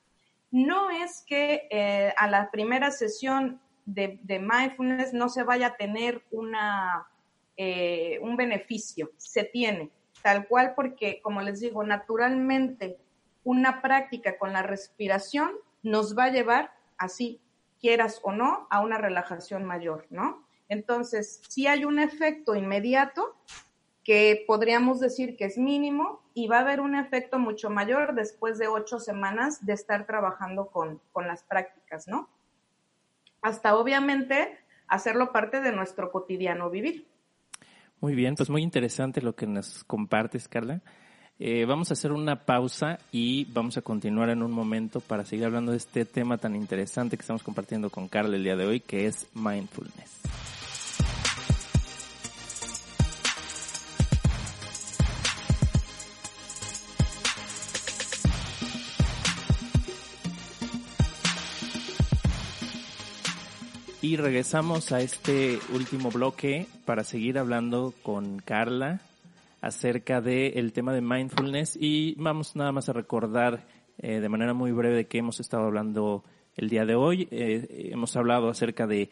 [0.50, 3.62] No es que eh, a la primera sesión
[3.94, 7.08] de, mindfulness no se vaya a tener una,
[7.58, 9.90] eh, un beneficio, se tiene,
[10.22, 12.98] tal cual porque, como les digo, naturalmente
[13.44, 17.42] una práctica con la respiración nos va a llevar así,
[17.80, 20.46] quieras o no, a una relajación mayor, ¿no?
[20.68, 23.36] Entonces, si hay un efecto inmediato
[24.04, 28.58] que podríamos decir que es mínimo y va a haber un efecto mucho mayor después
[28.60, 32.30] de ocho semanas de estar trabajando con, con las prácticas, ¿no?
[33.42, 37.08] Hasta obviamente hacerlo parte de nuestro cotidiano vivir.
[38.02, 40.82] Muy bien, pues muy interesante lo que nos compartes, Carla.
[41.38, 45.46] Eh, vamos a hacer una pausa y vamos a continuar en un momento para seguir
[45.46, 48.80] hablando de este tema tan interesante que estamos compartiendo con Carla el día de hoy,
[48.82, 50.20] que es mindfulness.
[64.10, 69.02] Y regresamos a este último bloque para seguir hablando con Carla
[69.62, 73.68] acerca del tema de mindfulness y vamos nada más a recordar
[74.00, 76.24] eh, de manera muy breve de qué hemos estado hablando
[76.56, 77.28] el día de hoy.
[77.30, 79.12] Eh, hemos hablado acerca de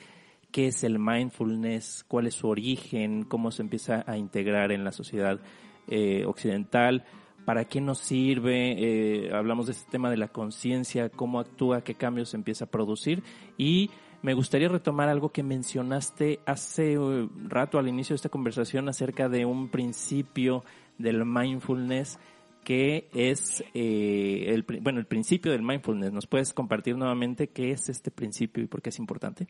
[0.51, 4.91] qué es el mindfulness, cuál es su origen, cómo se empieza a integrar en la
[4.91, 5.39] sociedad
[5.87, 7.05] eh, occidental,
[7.45, 12.29] para qué nos sirve, hablamos de este tema de la conciencia, cómo actúa, qué cambios
[12.29, 13.21] se empieza a producir
[13.59, 13.91] y
[14.22, 19.30] me gustaría retomar algo que mencionaste hace uh, rato al inicio de esta conversación acerca
[19.30, 20.63] de un principio
[20.97, 22.20] del mindfulness
[22.63, 26.11] que es eh, el, bueno el principio del mindfulness.
[26.11, 29.47] ¿Nos puedes compartir nuevamente qué es este principio y por qué es importante?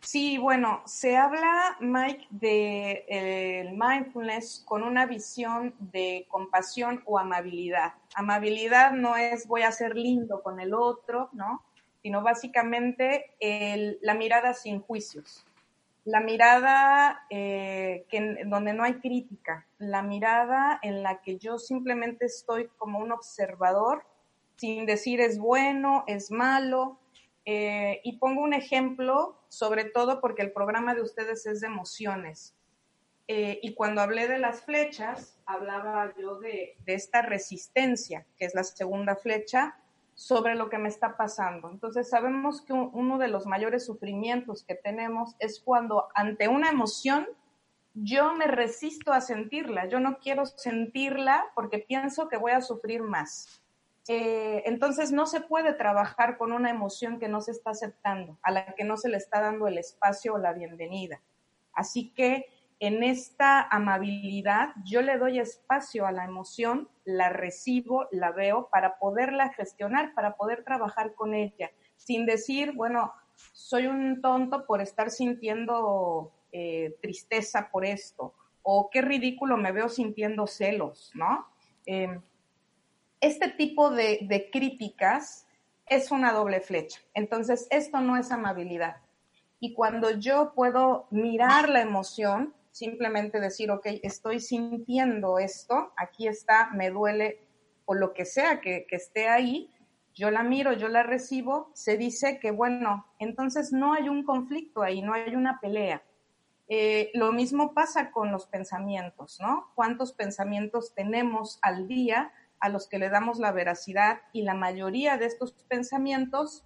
[0.00, 7.94] Sí, bueno, se habla, Mike, de el mindfulness con una visión de compasión o amabilidad.
[8.14, 11.62] Amabilidad no es voy a ser lindo con el otro, ¿no?
[12.02, 13.36] Sino básicamente
[14.00, 15.46] la mirada sin juicios,
[16.04, 22.26] la mirada eh, que, donde no hay crítica, la mirada en la que yo simplemente
[22.26, 24.04] estoy como un observador
[24.56, 26.98] sin decir es bueno, es malo.
[27.44, 32.54] Eh, y pongo un ejemplo, sobre todo porque el programa de ustedes es de emociones.
[33.26, 38.54] Eh, y cuando hablé de las flechas, hablaba yo de, de esta resistencia, que es
[38.54, 39.76] la segunda flecha,
[40.14, 41.70] sobre lo que me está pasando.
[41.70, 47.26] Entonces sabemos que uno de los mayores sufrimientos que tenemos es cuando ante una emoción
[47.94, 53.02] yo me resisto a sentirla, yo no quiero sentirla porque pienso que voy a sufrir
[53.02, 53.62] más.
[54.08, 58.50] Eh, entonces no se puede trabajar con una emoción que no se está aceptando, a
[58.50, 61.20] la que no se le está dando el espacio o la bienvenida.
[61.72, 62.46] Así que
[62.82, 68.98] en esta amabilidad yo le doy espacio a la emoción, la recibo, la veo para
[68.98, 73.12] poderla gestionar, para poder trabajar con ella, sin decir, bueno,
[73.52, 79.88] soy un tonto por estar sintiendo eh, tristeza por esto, o qué ridículo me veo
[79.88, 81.46] sintiendo celos, ¿no?
[81.86, 82.20] Em,
[83.20, 85.46] este tipo de críticas
[85.86, 87.00] es una doble flecha.
[87.14, 88.96] Entonces, esto no es amabilidad.
[89.60, 96.70] Y cuando yo puedo mirar la emoción, simplemente decir, ok, estoy sintiendo esto, aquí está,
[96.74, 97.46] me duele,
[97.84, 99.70] o lo que sea que, esté ahí,
[100.14, 104.82] yo la miro, yo la recibo, se dice que, bueno, entonces no hay un conflicto
[104.82, 106.02] ahí, no hay una pelea.
[106.68, 109.70] Eh, lo mismo pasa con los pensamientos, ¿no?
[109.74, 114.20] ¿Cuántos pensamientos tenemos al día a los que le damos la veracidad?
[114.32, 116.64] Y la mayoría de estos pensamientos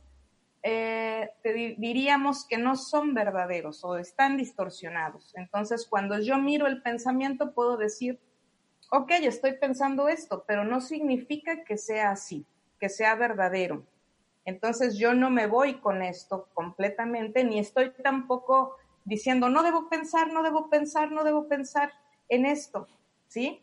[0.69, 1.31] eh,
[1.79, 5.33] diríamos que no son verdaderos o están distorsionados.
[5.37, 8.19] Entonces, cuando yo miro el pensamiento, puedo decir,
[8.91, 12.45] ok, estoy pensando esto, pero no significa que sea así,
[12.81, 13.87] que sea verdadero.
[14.45, 20.33] Entonces, yo no me voy con esto completamente, ni estoy tampoco diciendo, no debo pensar,
[20.33, 21.93] no debo pensar, no debo pensar
[22.29, 22.89] en esto,
[23.29, 23.63] ¿sí?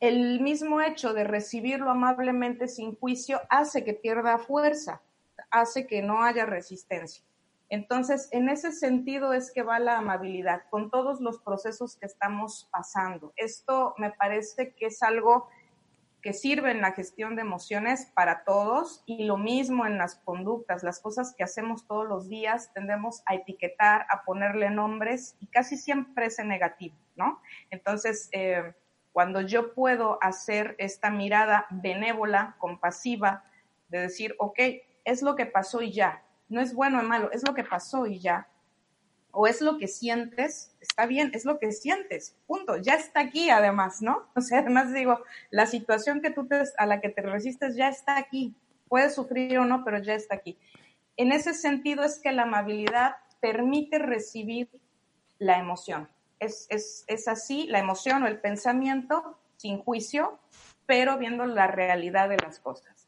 [0.00, 5.02] El mismo hecho de recibirlo amablemente sin juicio hace que pierda fuerza
[5.50, 7.24] hace que no haya resistencia.
[7.68, 12.68] Entonces, en ese sentido es que va la amabilidad con todos los procesos que estamos
[12.72, 13.32] pasando.
[13.36, 15.48] Esto me parece que es algo
[16.20, 20.82] que sirve en la gestión de emociones para todos y lo mismo en las conductas,
[20.82, 25.76] las cosas que hacemos todos los días, tendemos a etiquetar, a ponerle nombres y casi
[25.76, 27.40] siempre es negativo, ¿no?
[27.70, 28.74] Entonces, eh,
[29.12, 33.44] cuando yo puedo hacer esta mirada benévola, compasiva,
[33.88, 34.58] de decir, ok,
[35.04, 36.22] es lo que pasó y ya.
[36.48, 38.48] No es bueno o malo, es lo que pasó y ya.
[39.32, 42.76] O es lo que sientes, está bien, es lo que sientes, punto.
[42.76, 44.26] Ya está aquí además, ¿no?
[44.34, 45.20] O sea, además digo,
[45.50, 48.54] la situación que tú te, a la que te resistes ya está aquí.
[48.88, 50.58] Puedes sufrir o no, pero ya está aquí.
[51.16, 54.68] En ese sentido es que la amabilidad permite recibir
[55.38, 56.08] la emoción.
[56.40, 56.68] Es,
[57.28, 60.38] así, la emoción o el pensamiento sin juicio,
[60.86, 62.99] pero viendo la realidad de las cosas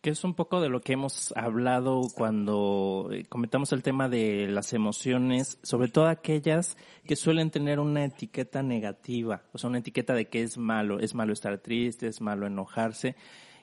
[0.00, 4.46] que es un poco de lo que hemos hablado cuando eh, comentamos el tema de
[4.48, 10.14] las emociones, sobre todo aquellas que suelen tener una etiqueta negativa, o sea, una etiqueta
[10.14, 13.14] de que es malo, es malo estar triste, es malo enojarse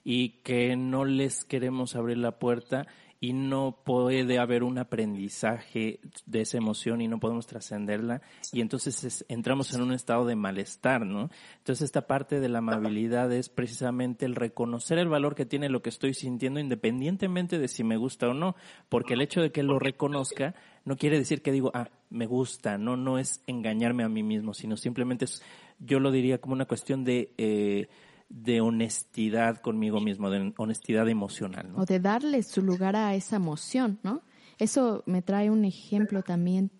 [0.03, 2.87] y que no les queremos abrir la puerta
[3.19, 8.21] y no puede haber un aprendizaje de esa emoción y no podemos trascenderla.
[8.51, 11.29] Y entonces entramos en un estado de malestar, ¿no?
[11.57, 15.81] Entonces esta parte de la amabilidad es precisamente el reconocer el valor que tiene lo
[15.81, 18.55] que estoy sintiendo independientemente de si me gusta o no,
[18.89, 20.53] porque el hecho de que lo reconozca
[20.85, 24.53] no quiere decir que digo, ah, me gusta, no, no es engañarme a mí mismo,
[24.53, 25.41] sino simplemente es,
[25.79, 27.89] yo lo diría como una cuestión de eh,
[28.29, 31.71] de honestidad conmigo mismo, de honestidad emocional.
[31.75, 34.21] O de darle su lugar a esa emoción, ¿no?
[34.59, 36.71] Eso me trae un ejemplo también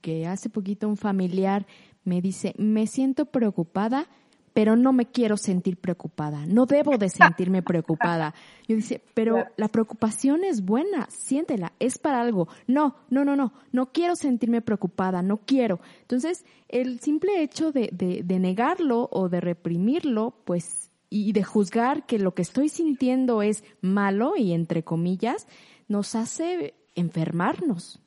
[0.00, 1.66] que hace poquito un familiar
[2.04, 4.06] me dice, me siento preocupada,
[4.54, 8.32] pero no me quiero sentir preocupada, no debo de sentirme preocupada.
[8.66, 12.48] Yo dice, pero la preocupación es buena, siéntela, es para algo.
[12.66, 15.80] No, no, no, no, no quiero sentirme preocupada, no quiero.
[16.00, 20.85] Entonces, el simple hecho de, de, de negarlo o de reprimirlo, pues
[21.24, 25.46] y de juzgar que lo que estoy sintiendo es malo y entre comillas,
[25.88, 28.02] nos hace enfermarnos.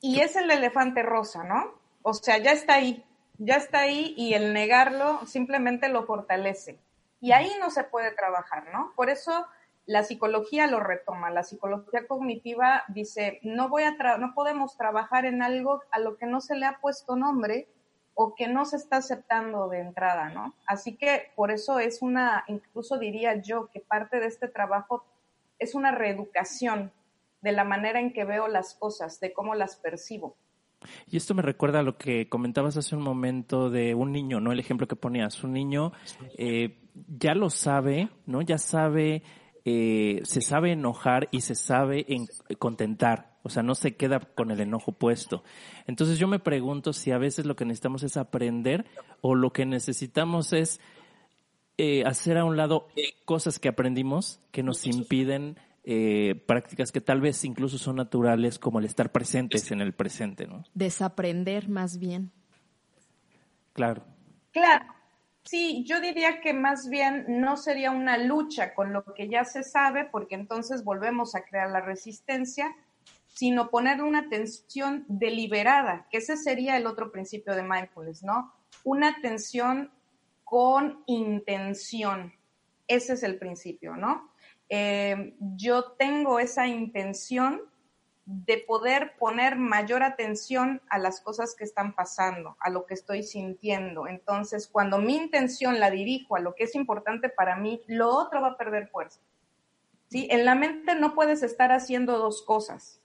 [0.00, 1.74] Y es el elefante rosa, ¿no?
[2.02, 3.04] O sea, ya está ahí,
[3.36, 6.80] ya está ahí y el negarlo simplemente lo fortalece.
[7.20, 8.92] Y ahí no se puede trabajar, ¿no?
[8.96, 9.46] Por eso
[9.84, 11.30] la psicología lo retoma.
[11.30, 16.26] La psicología cognitiva dice, no voy a no podemos trabajar en algo a lo que
[16.26, 17.68] no se le ha puesto nombre
[18.14, 20.54] o que no se está aceptando de entrada, ¿no?
[20.66, 25.04] Así que por eso es una, incluso diría yo que parte de este trabajo
[25.58, 26.92] es una reeducación
[27.42, 30.36] de la manera en que veo las cosas, de cómo las percibo.
[31.06, 34.52] Y esto me recuerda a lo que comentabas hace un momento de un niño, ¿no?
[34.52, 35.92] El ejemplo que ponías, un niño
[36.38, 38.40] eh, ya lo sabe, ¿no?
[38.40, 39.22] Ya sabe,
[39.64, 42.06] eh, se sabe enojar y se sabe
[42.58, 45.42] contentar, o sea, no se queda con el enojo puesto.
[45.86, 48.86] Entonces yo me pregunto si a veces lo que necesitamos es aprender
[49.20, 50.80] o lo que necesitamos es
[51.78, 52.88] eh, hacer a un lado
[53.24, 58.80] cosas que aprendimos que nos impiden eh, prácticas que tal vez incluso son naturales como
[58.80, 60.62] el estar presentes en el presente, ¿no?
[60.74, 62.30] Desaprender más bien.
[63.72, 64.04] Claro.
[64.52, 64.84] Claro.
[65.42, 69.62] Sí, yo diría que más bien no sería una lucha con lo que ya se
[69.62, 72.76] sabe, porque entonces volvemos a crear la resistencia,
[73.34, 78.52] sino poner una atención deliberada, que ese sería el otro principio de mindfulness, ¿no?
[78.84, 79.92] Una atención
[80.44, 82.34] con intención.
[82.86, 84.30] Ese es el principio, ¿no?
[84.68, 87.62] Eh, yo tengo esa intención
[88.24, 93.24] de poder poner mayor atención a las cosas que están pasando, a lo que estoy
[93.24, 94.06] sintiendo.
[94.06, 98.40] Entonces, cuando mi intención la dirijo a lo que es importante para mí, lo otro
[98.40, 99.20] va a perder fuerza.
[100.08, 100.28] ¿Sí?
[100.30, 102.99] En la mente no puedes estar haciendo dos cosas.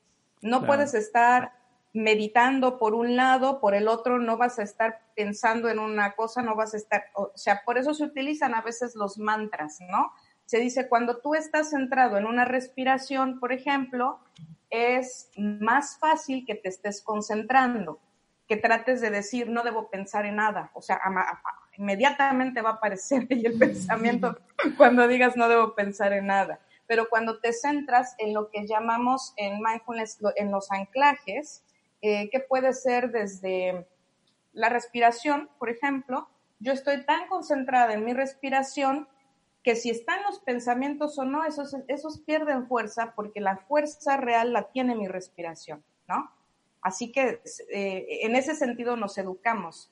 [0.46, 1.54] No puedes estar
[1.94, 6.42] meditando por un lado, por el otro no vas a estar pensando en una cosa,
[6.42, 10.12] no vas a estar, o sea, por eso se utilizan a veces los mantras, ¿no?
[10.46, 14.20] Se dice, cuando tú estás centrado en una respiración, por ejemplo,
[14.70, 18.00] es más fácil que te estés concentrando,
[18.48, 20.70] que trates de decir, no debo pensar en nada.
[20.74, 21.00] O sea,
[21.78, 24.38] inmediatamente va a aparecer ahí el pensamiento
[24.78, 26.60] cuando digas, no debo pensar en nada.
[26.88, 31.64] Pero cuando te centras en lo que llamamos en mindfulness, en los anclajes,
[32.02, 33.88] eh, que puede ser desde
[34.54, 36.30] la respiración, por ejemplo,
[36.60, 39.08] yo estoy tan concentrada en mi respiración
[39.64, 44.54] que si están los pensamientos o no, esos, esos pierden fuerza porque la fuerza real
[44.54, 46.32] la tiene mi respiración, ¿no?
[46.82, 49.92] Así que eh, en ese sentido nos educamos.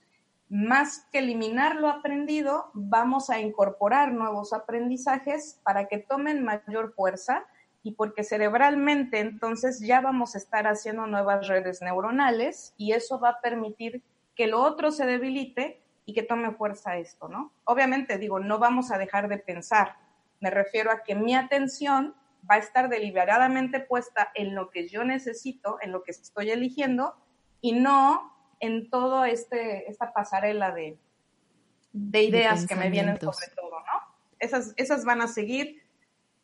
[0.50, 7.46] Más que eliminar lo aprendido, vamos a incorporar nuevos aprendizajes para que tomen mayor fuerza
[7.82, 13.30] y porque cerebralmente entonces ya vamos a estar haciendo nuevas redes neuronales y eso va
[13.30, 14.02] a permitir
[14.36, 17.52] que lo otro se debilite y que tome fuerza esto, ¿no?
[17.66, 19.98] Obviamente digo, no vamos a dejar de pensar,
[20.40, 22.16] me refiero a que mi atención
[22.50, 27.16] va a estar deliberadamente puesta en lo que yo necesito, en lo que estoy eligiendo
[27.62, 28.33] y no
[28.64, 30.98] en todo este esta pasarela de,
[31.92, 34.14] de ideas que me vienen sobre todo, ¿no?
[34.40, 35.84] Esas, esas van a seguir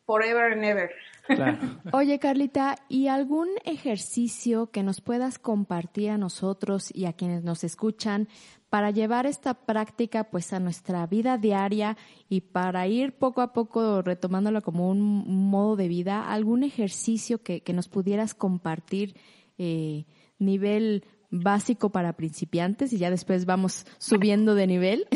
[0.04, 0.90] forever and ever.
[1.92, 7.64] Oye, Carlita, ¿y algún ejercicio que nos puedas compartir a nosotros y a quienes nos
[7.64, 8.28] escuchan
[8.68, 11.96] para llevar esta práctica pues a nuestra vida diaria
[12.28, 17.62] y para ir poco a poco retomándolo como un modo de vida, algún ejercicio que,
[17.72, 19.16] nos pudieras compartir
[19.56, 20.04] eh,
[20.38, 25.08] nivel básico para principiantes y ya después vamos subiendo de nivel.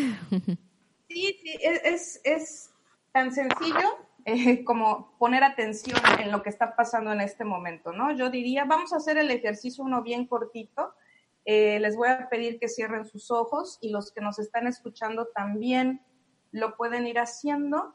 [1.08, 2.70] Sí, sí, es, es
[3.12, 3.88] tan sencillo
[4.24, 8.10] eh, como poner atención en lo que está pasando en este momento, ¿no?
[8.16, 10.94] Yo diría, vamos a hacer el ejercicio uno bien cortito
[11.44, 15.26] eh, les voy a pedir que cierren sus ojos y los que nos están escuchando
[15.34, 16.00] también
[16.52, 17.94] lo pueden ir haciendo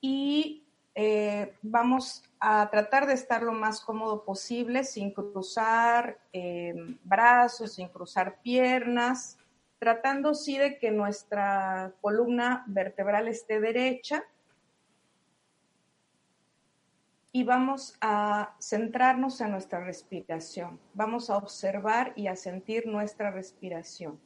[0.00, 6.74] y eh, vamos a tratar de estar lo más cómodo posible sin cruzar eh,
[7.04, 9.38] brazos, sin cruzar piernas,
[9.78, 14.24] tratando sí de que nuestra columna vertebral esté derecha
[17.32, 20.80] y vamos a centrarnos en nuestra respiración.
[20.94, 24.18] Vamos a observar y a sentir nuestra respiración.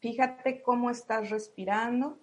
[0.00, 2.18] Fíjate cómo estás respirando.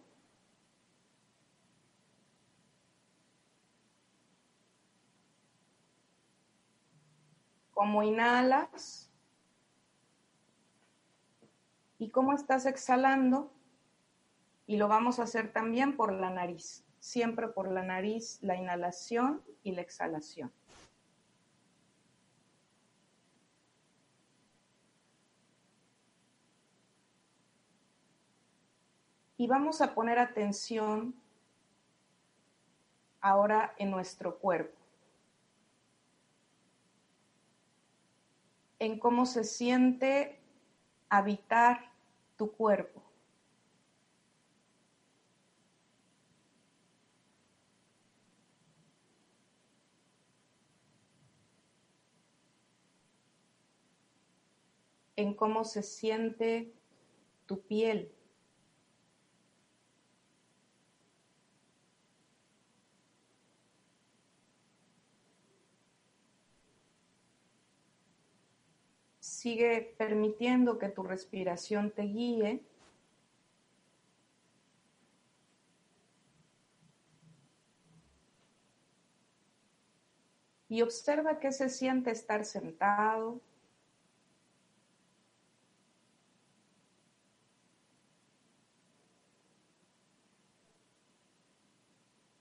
[7.71, 9.07] Cómo inhalas.
[11.99, 13.51] y cómo estás exhalando.
[14.65, 19.43] Y lo vamos a hacer también por la nariz, siempre por la nariz, la inhalación
[19.63, 20.51] y la exhalación.
[29.37, 31.15] Y vamos a poner atención
[33.21, 34.77] ahora en nuestro cuerpo,
[38.79, 40.39] en cómo se siente
[41.09, 41.91] habitar
[42.35, 43.07] tu cuerpo.
[55.17, 56.71] en cómo se siente
[57.47, 58.11] tu piel.
[69.47, 72.65] Sigue permitiendo que tu respiración te guíe.
[80.67, 83.39] Y observa qué se siente estar sentado.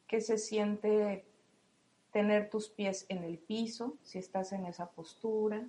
[0.08, 1.24] qué se siente
[2.10, 5.68] tener tus pies en el piso, si estás en esa postura.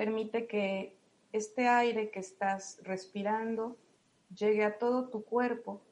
[0.00, 0.96] Permite que
[1.30, 3.76] este aire que estás respirando
[4.34, 5.82] llegue a todo tu cuerpo,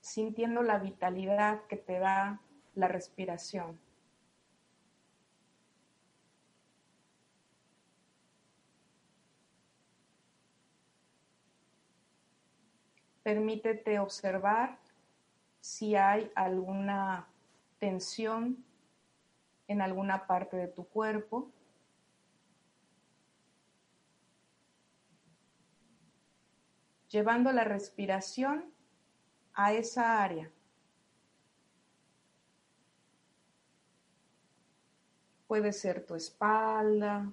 [0.00, 2.40] sintiendo la vitalidad que te da
[2.76, 3.80] la respiración.
[13.24, 14.78] Permítete observar
[15.60, 17.26] si hay alguna
[17.80, 18.64] tensión
[19.72, 21.50] en alguna parte de tu cuerpo.
[27.08, 28.72] Llevando la respiración
[29.54, 30.50] a esa área.
[35.46, 37.30] Puede ser tu espalda,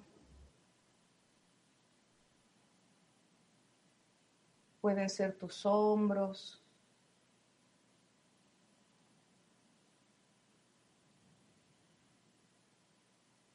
[4.82, 6.62] pueden ser tus hombros,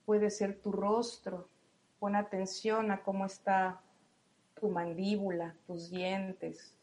[0.04, 1.48] puede ser tu rostro.
[1.98, 3.80] Pon atención a cómo está
[4.60, 6.74] tu mandíbula, tus dientes.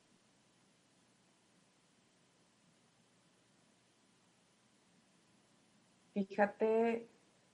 [6.13, 7.07] Fíjate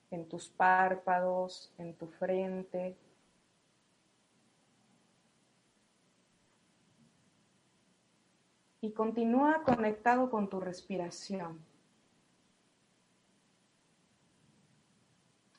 [0.09, 2.97] en tus párpados, en tu frente.
[8.81, 11.59] Y continúa conectado con tu respiración.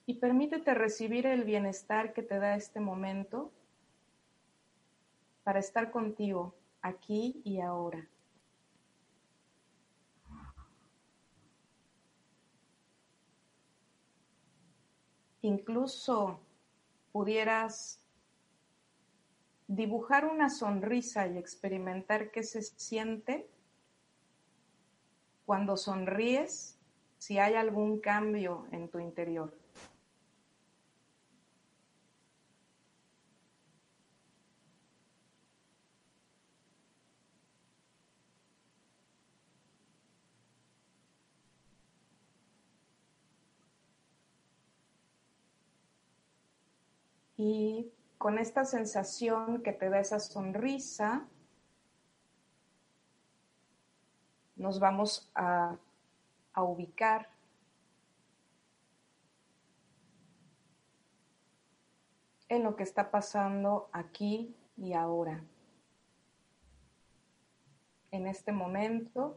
[0.09, 3.53] Y permítete recibir el bienestar que te da este momento
[5.45, 8.09] para estar contigo aquí y ahora.
[15.43, 16.41] Incluso
[17.13, 18.01] pudieras
[19.67, 23.47] dibujar una sonrisa y experimentar qué se siente
[25.45, 26.79] cuando sonríes,
[27.19, 29.68] si hay algún cambio en tu interior.
[47.39, 51.29] Y con esta sensación que te da esa sonrisa,
[54.57, 55.79] nos vamos a,
[56.61, 57.31] ubicar
[62.49, 65.45] en lo que está pasando aquí y ahora.
[68.11, 69.37] En este momento,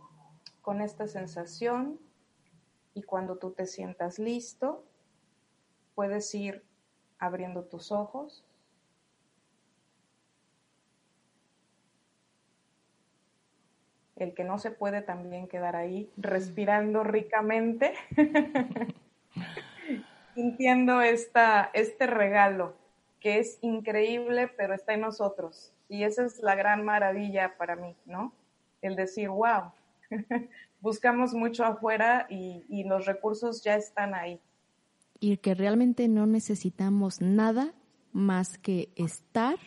[0.63, 1.99] con esta sensación,
[2.95, 4.83] y cuando tú te sientas listo,
[5.93, 6.65] puedes ir
[7.21, 8.43] abriendo tus ojos.
[14.17, 17.93] El que no se puede también quedar ahí respirando ricamente,
[20.35, 22.73] sintiendo esta, este regalo
[23.19, 25.71] que es increíble, pero está en nosotros.
[25.89, 28.33] Y esa es la gran maravilla para mí, ¿no?
[28.81, 29.71] El decir, wow,
[30.81, 34.41] buscamos mucho afuera y, y los recursos ya están ahí
[35.21, 37.73] y que realmente no necesitamos nada
[38.11, 39.57] más que estar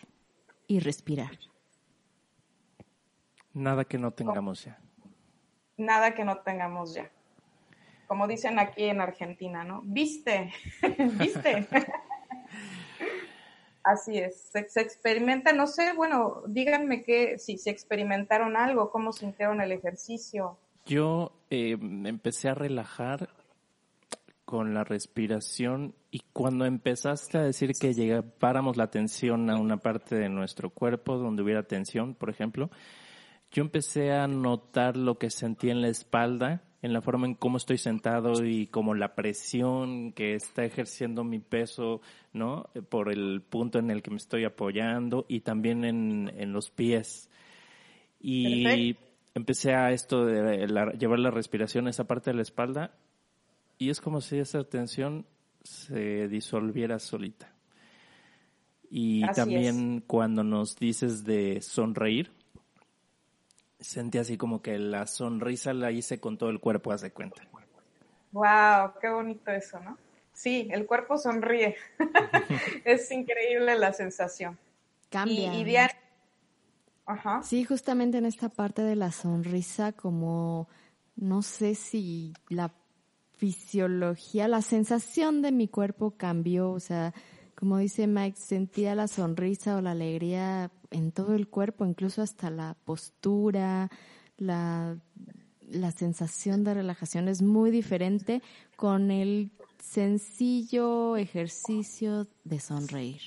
[0.67, 1.39] y respirar.
[3.53, 4.77] Nada que no tengamos ya.
[5.77, 7.09] Nada que no tengamos ya.
[8.05, 9.81] Como dicen aquí en Argentina, ¿no?
[9.85, 10.51] Viste,
[11.17, 11.67] viste.
[13.83, 19.61] Así es, se, experimenta, no sé, bueno, díganme que si se experimentaron algo, cómo sintieron
[19.61, 20.57] el ejercicio.
[20.85, 23.29] Yo eh, empecé a relajar
[24.45, 30.15] con la respiración y cuando empezaste a decir que lleváramos la atención a una parte
[30.15, 32.69] de nuestro cuerpo donde hubiera tensión, por ejemplo,
[33.51, 37.57] yo empecé a notar lo que sentía en la espalda, en la forma en cómo
[37.57, 42.69] estoy sentado y como la presión que está ejerciendo mi peso, ¿no?
[42.89, 47.29] Por el punto en el que me estoy apoyando y también en, en los pies.
[48.19, 48.97] Y
[49.33, 50.67] empecé a esto de
[50.97, 52.93] llevar la respiración a esa parte de la espalda
[53.77, 55.25] y es como si esa tensión
[55.63, 57.51] se disolviera solita.
[58.89, 62.31] Y también cuando nos dices de sonreír,
[63.79, 67.41] sentí así como que la sonrisa la hice con todo el cuerpo, hace cuenta.
[68.31, 69.97] Wow, qué bonito eso, ¿no?
[70.33, 71.75] Sí, el cuerpo sonríe.
[72.85, 74.57] es increíble la sensación.
[75.09, 75.53] Cambia.
[75.53, 75.75] Y,
[77.07, 77.41] Ajá.
[77.43, 80.67] Sí, justamente en esta parte de la sonrisa, como
[81.15, 82.73] no sé si la
[83.37, 87.13] fisiología, la sensación de mi cuerpo cambió, o sea,
[87.55, 92.49] como dice Mike, sentía la sonrisa o la alegría en todo el cuerpo, incluso hasta
[92.49, 93.89] la postura,
[94.37, 94.97] la,
[95.61, 98.41] la sensación de relajación es muy diferente
[98.75, 103.21] con el sencillo ejercicio de sonreír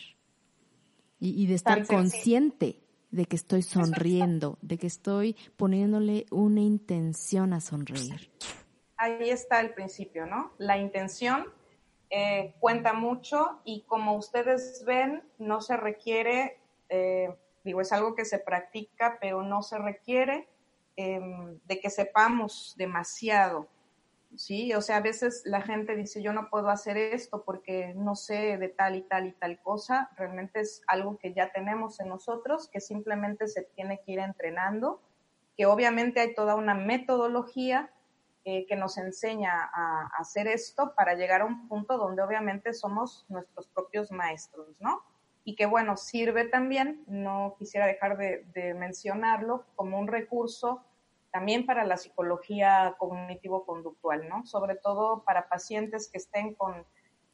[1.20, 7.60] y, de estar consciente de que estoy sonriendo, de que estoy poniéndole una intención a
[7.60, 8.30] sonreír.
[8.98, 10.52] Ahí está el principio, ¿no?
[10.58, 11.46] La intención
[12.10, 17.32] eh, cuenta mucho y como ustedes ven, no se requiere, eh,
[17.62, 20.48] digo, es algo que se practica, pero no se requiere
[20.96, 23.68] em, de que sepamos demasiado.
[24.34, 24.74] ¿sí?
[24.74, 28.58] O sea, a veces la gente dice, yo no puedo hacer esto porque no sé
[28.58, 30.10] de tal y tal y tal cosa.
[30.16, 35.00] Realmente es algo que ya tenemos en nosotros, que simplemente se tiene que ir entrenando,
[35.56, 37.92] que obviamente hay toda una metodología
[38.50, 43.26] eh, que nos enseña a, hacer esto para llegar a un punto donde obviamente somos
[43.28, 45.02] nuestros propios maestros, ¿no?
[45.44, 50.82] Y que bueno, sirve también, no quisiera dejar de mencionarlo, como un recurso
[51.30, 54.46] también para la psicología cognitivo-conductual, ¿no?
[54.46, 56.86] Sobre todo para pacientes que estén con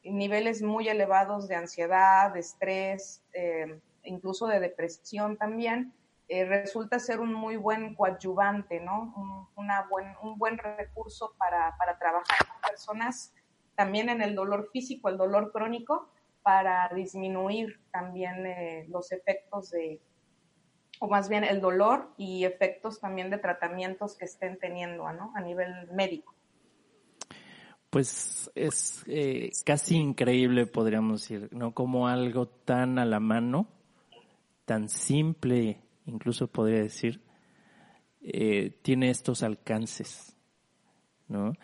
[0.02, 5.92] niveles muy elevados de ansiedad, de estrés, eh, incluso de depresión también,
[6.28, 9.14] eh, resulta ser un muy buen coadyuvante, ¿no?
[9.16, 13.34] Un, buen, buen recurso para, trabajar con personas
[13.74, 16.08] también en el dolor físico, el dolor crónico,
[16.42, 20.00] para disminuir también eh, los efectos de,
[21.00, 25.90] o más bien el dolor y efectos también de tratamientos que estén teniendo a nivel
[25.92, 26.34] médico.
[27.90, 31.74] Pues es eh, casi increíble, podríamos decir, ¿no?
[31.74, 33.68] Como algo tan a la mano,
[34.64, 37.20] tan simple, incluso podría decir,
[38.22, 40.34] eh, tiene estos alcances.
[41.28, 41.54] ¿no?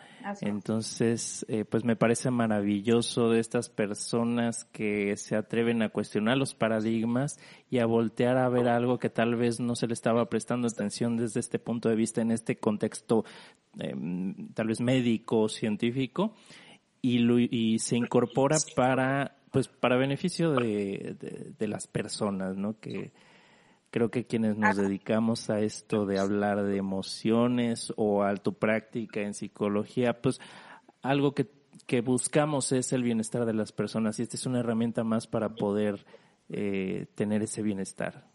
[0.41, 6.55] Entonces, eh, pues me parece maravilloso de estas personas que se atreven a cuestionar los
[6.55, 7.39] paradigmas
[7.69, 11.15] y a voltear a ver algo que tal vez no se le estaba prestando atención
[11.15, 13.23] desde este punto de vista, en este contexto
[13.77, 16.33] em, tal vez médico, científico,
[17.01, 17.19] y,
[17.55, 22.79] y se incorpora para, pues, para beneficio de, de, de las personas, ¿no?
[22.79, 23.11] Que,
[23.91, 29.19] Creo que quienes nos dedicamos a esto de hablar de emociones o a tu práctica
[29.19, 30.39] en psicología, pues
[31.01, 31.51] algo que,
[31.87, 35.55] que buscamos es el bienestar de las personas y esta es una herramienta más para
[35.55, 36.05] poder
[36.47, 38.30] eh, tener ese bienestar.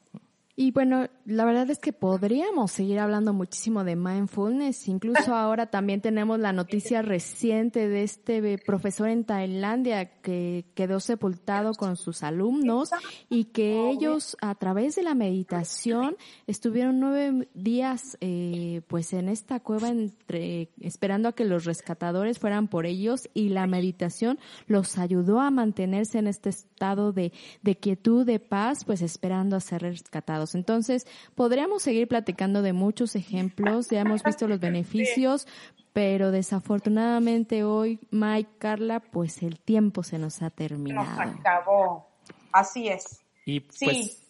[0.59, 4.89] Y bueno, la verdad es que podríamos seguir hablando muchísimo de mindfulness.
[4.89, 11.75] Incluso ahora también tenemos la noticia reciente de este profesor en Tailandia que quedó sepultado
[11.75, 12.89] con sus alumnos
[13.29, 19.61] y que ellos a través de la meditación estuvieron nueve días eh, pues en esta
[19.61, 24.39] cueva entre, esperando a que los rescatadores fueran por ellos y la meditación
[24.69, 27.33] los ayudó a mantenerse en este estado de,
[27.63, 30.46] de quietud, de paz, pues esperando a ser rescatados.
[30.55, 35.47] Entonces, podríamos seguir platicando de muchos ejemplos, ya hemos visto los beneficios,
[35.93, 41.09] pero desafortunadamente hoy, Mike, Carla, pues el tiempo se nos ha terminado.
[41.09, 42.09] Nos acabó,
[42.53, 43.23] así es.
[43.47, 44.23] Y pues,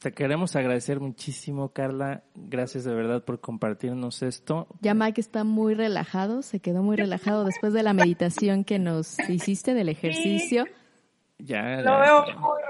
[0.00, 2.22] Te queremos agradecer muchísimo, Carla.
[2.36, 4.68] Gracias de verdad por compartirnos esto.
[4.80, 9.18] Ya Mike está muy relajado, se quedó muy relajado después de la meditación que nos
[9.28, 10.64] hiciste del ejercicio.
[11.38, 12.62] Ya, Lo veo muy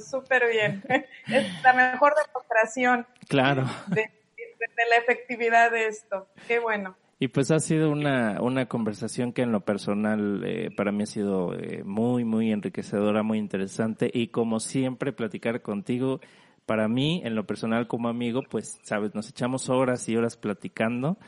[0.00, 0.82] súper bien.
[1.26, 3.06] Es la mejor demostración.
[3.28, 3.64] Claro.
[3.88, 4.10] De,
[4.90, 6.28] la efectividad de esto.
[6.46, 6.96] Qué bueno.
[7.18, 11.06] Y pues ha sido una, una conversación que en lo personal eh, para mí ha
[11.06, 14.10] sido eh, muy, muy enriquecedora, muy interesante.
[14.12, 16.20] Y como siempre, platicar contigo,
[16.66, 21.18] para mí, en lo personal como amigo, pues, sabes, nos echamos horas y horas platicando.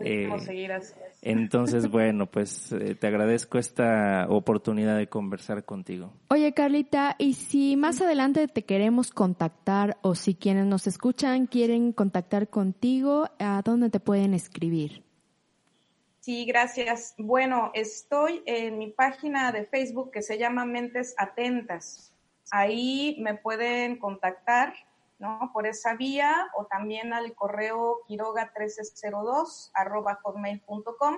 [0.00, 0.94] Eh, seguir así.
[1.22, 6.12] Entonces, bueno, pues eh, te agradezco esta oportunidad de conversar contigo.
[6.28, 11.92] Oye, Carlita, y si más adelante te queremos contactar o si quienes nos escuchan quieren
[11.92, 15.02] contactar contigo, ¿a dónde te pueden escribir?
[16.20, 17.14] Sí, gracias.
[17.18, 22.13] Bueno, estoy en mi página de Facebook que se llama Mentes Atentas.
[22.56, 24.74] Ahí me pueden contactar
[25.18, 25.50] ¿no?
[25.52, 31.16] Por esa vía o también al correo quiroga1302 arroba hotmail.com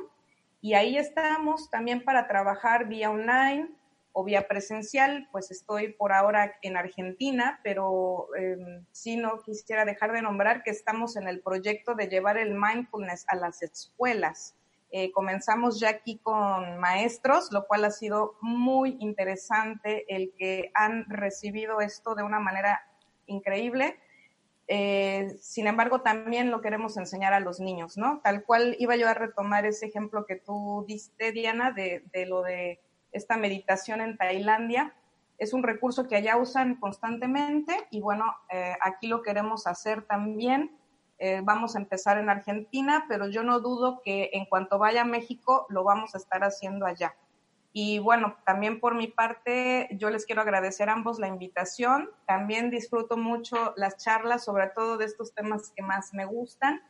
[0.63, 3.69] y ahí estamos también para trabajar vía online
[4.13, 8.57] o vía presencial, pues estoy por ahora en Argentina, pero eh,
[8.91, 13.27] sí no quisiera dejar de nombrar que estamos en el proyecto de llevar el mindfulness
[13.29, 14.56] a las escuelas.
[14.91, 21.05] Eh, comenzamos ya aquí con maestros, lo cual ha sido muy interesante el que han
[21.09, 22.81] recibido esto de una manera
[23.27, 23.99] increíble.
[24.69, 28.21] Eh, sin embargo, también lo queremos enseñar a los niños, ¿no?
[28.23, 32.81] Tal cual iba yo a retomar ese ejemplo que tú diste, Diana, de, lo de
[33.13, 34.95] esta meditación en Tailandia.
[35.39, 40.77] Es un recurso que allá usan constantemente y bueno, eh, aquí lo queremos hacer también.
[41.19, 45.07] Eh, vamos a empezar en Argentina, pero yo no dudo que en cuanto vaya a
[45.07, 47.17] México lo vamos a estar haciendo allá
[47.73, 52.11] Y bueno, también por mi parte, yo les quiero agradecer a ambos la invitación.
[52.27, 56.83] También disfruto mucho las charlas, sobre todo de estos temas que más me gustan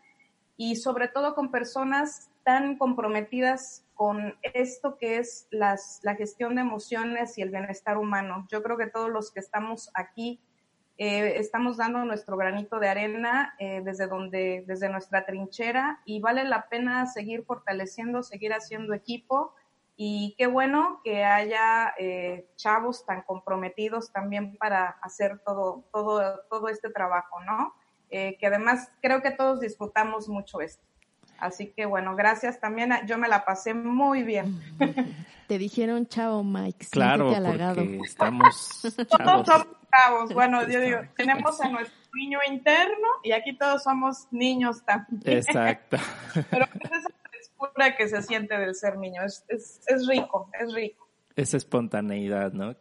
[0.57, 5.77] y sobre todo con personas tan comprometidas con esto que es la
[6.16, 8.47] gestión de emociones y el bienestar humano.
[8.51, 10.41] Yo creo que todos los que estamos aquí
[10.99, 16.44] eh, estamos dando nuestro granito de arena eh, desde donde, desde nuestra trinchera y vale
[16.44, 19.55] la pena seguir fortaleciendo, seguir haciendo equipo
[19.94, 26.68] y qué bueno que haya eh, chavos tan comprometidos también para hacer todo, todo, todo
[26.68, 27.74] este trabajo, ¿no?
[28.09, 30.82] que además creo que todos disfrutamos mucho esto.
[31.39, 32.93] Así que bueno, gracias también.
[33.07, 34.61] Yo me la pasé muy bien.
[35.47, 36.87] Te dijeron chavo, Mike.
[36.91, 39.09] Claro, porque estamos chavos.
[39.09, 40.34] Todos somos chavos.
[40.34, 45.39] Bueno, yo digo, tenemos a nuestro niño interno y aquí todos somos niños también.
[45.39, 45.99] Exacto.
[46.51, 49.22] Pero es esa frescura que se siente del ser niño.
[49.24, 51.09] Es, es, es rico, es rico.
[51.37, 52.74] Esa espontaneidad, ¿no?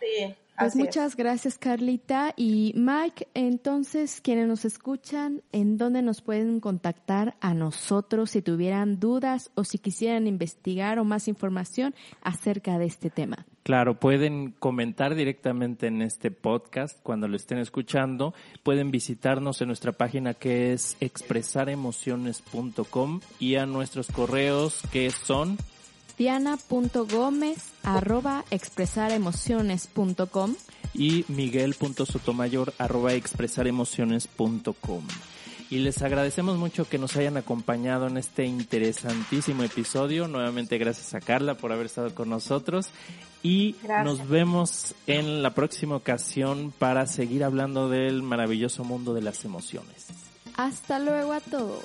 [0.00, 0.36] Sí.
[0.58, 2.32] Pues muchas gracias, Carlita.
[2.36, 8.98] Y Mike, entonces, quienes nos escuchan, ¿en dónde nos pueden contactar a nosotros si tuvieran
[8.98, 13.46] dudas o si quisieran investigar o más información acerca de este tema?
[13.66, 18.32] Claro, pueden comentar directamente en este podcast cuando lo estén escuchando.
[18.62, 25.58] Pueden visitarnos en nuestra página que es expresaremociones.com y a nuestros correos que son
[26.18, 30.54] diana.gómez arroba expresaremociones.com
[30.94, 35.02] y miguel.sotomayor arroba expresaremociones.com.
[35.68, 40.28] Y les agradecemos mucho que nos hayan acompañado en este interesantísimo episodio.
[40.28, 42.90] Nuevamente gracias a Carla por haber estado con nosotros.
[43.42, 49.44] Y nos vemos en la próxima ocasión para seguir hablando del maravilloso mundo de las
[49.44, 50.06] emociones.
[50.56, 51.84] Hasta luego a todos.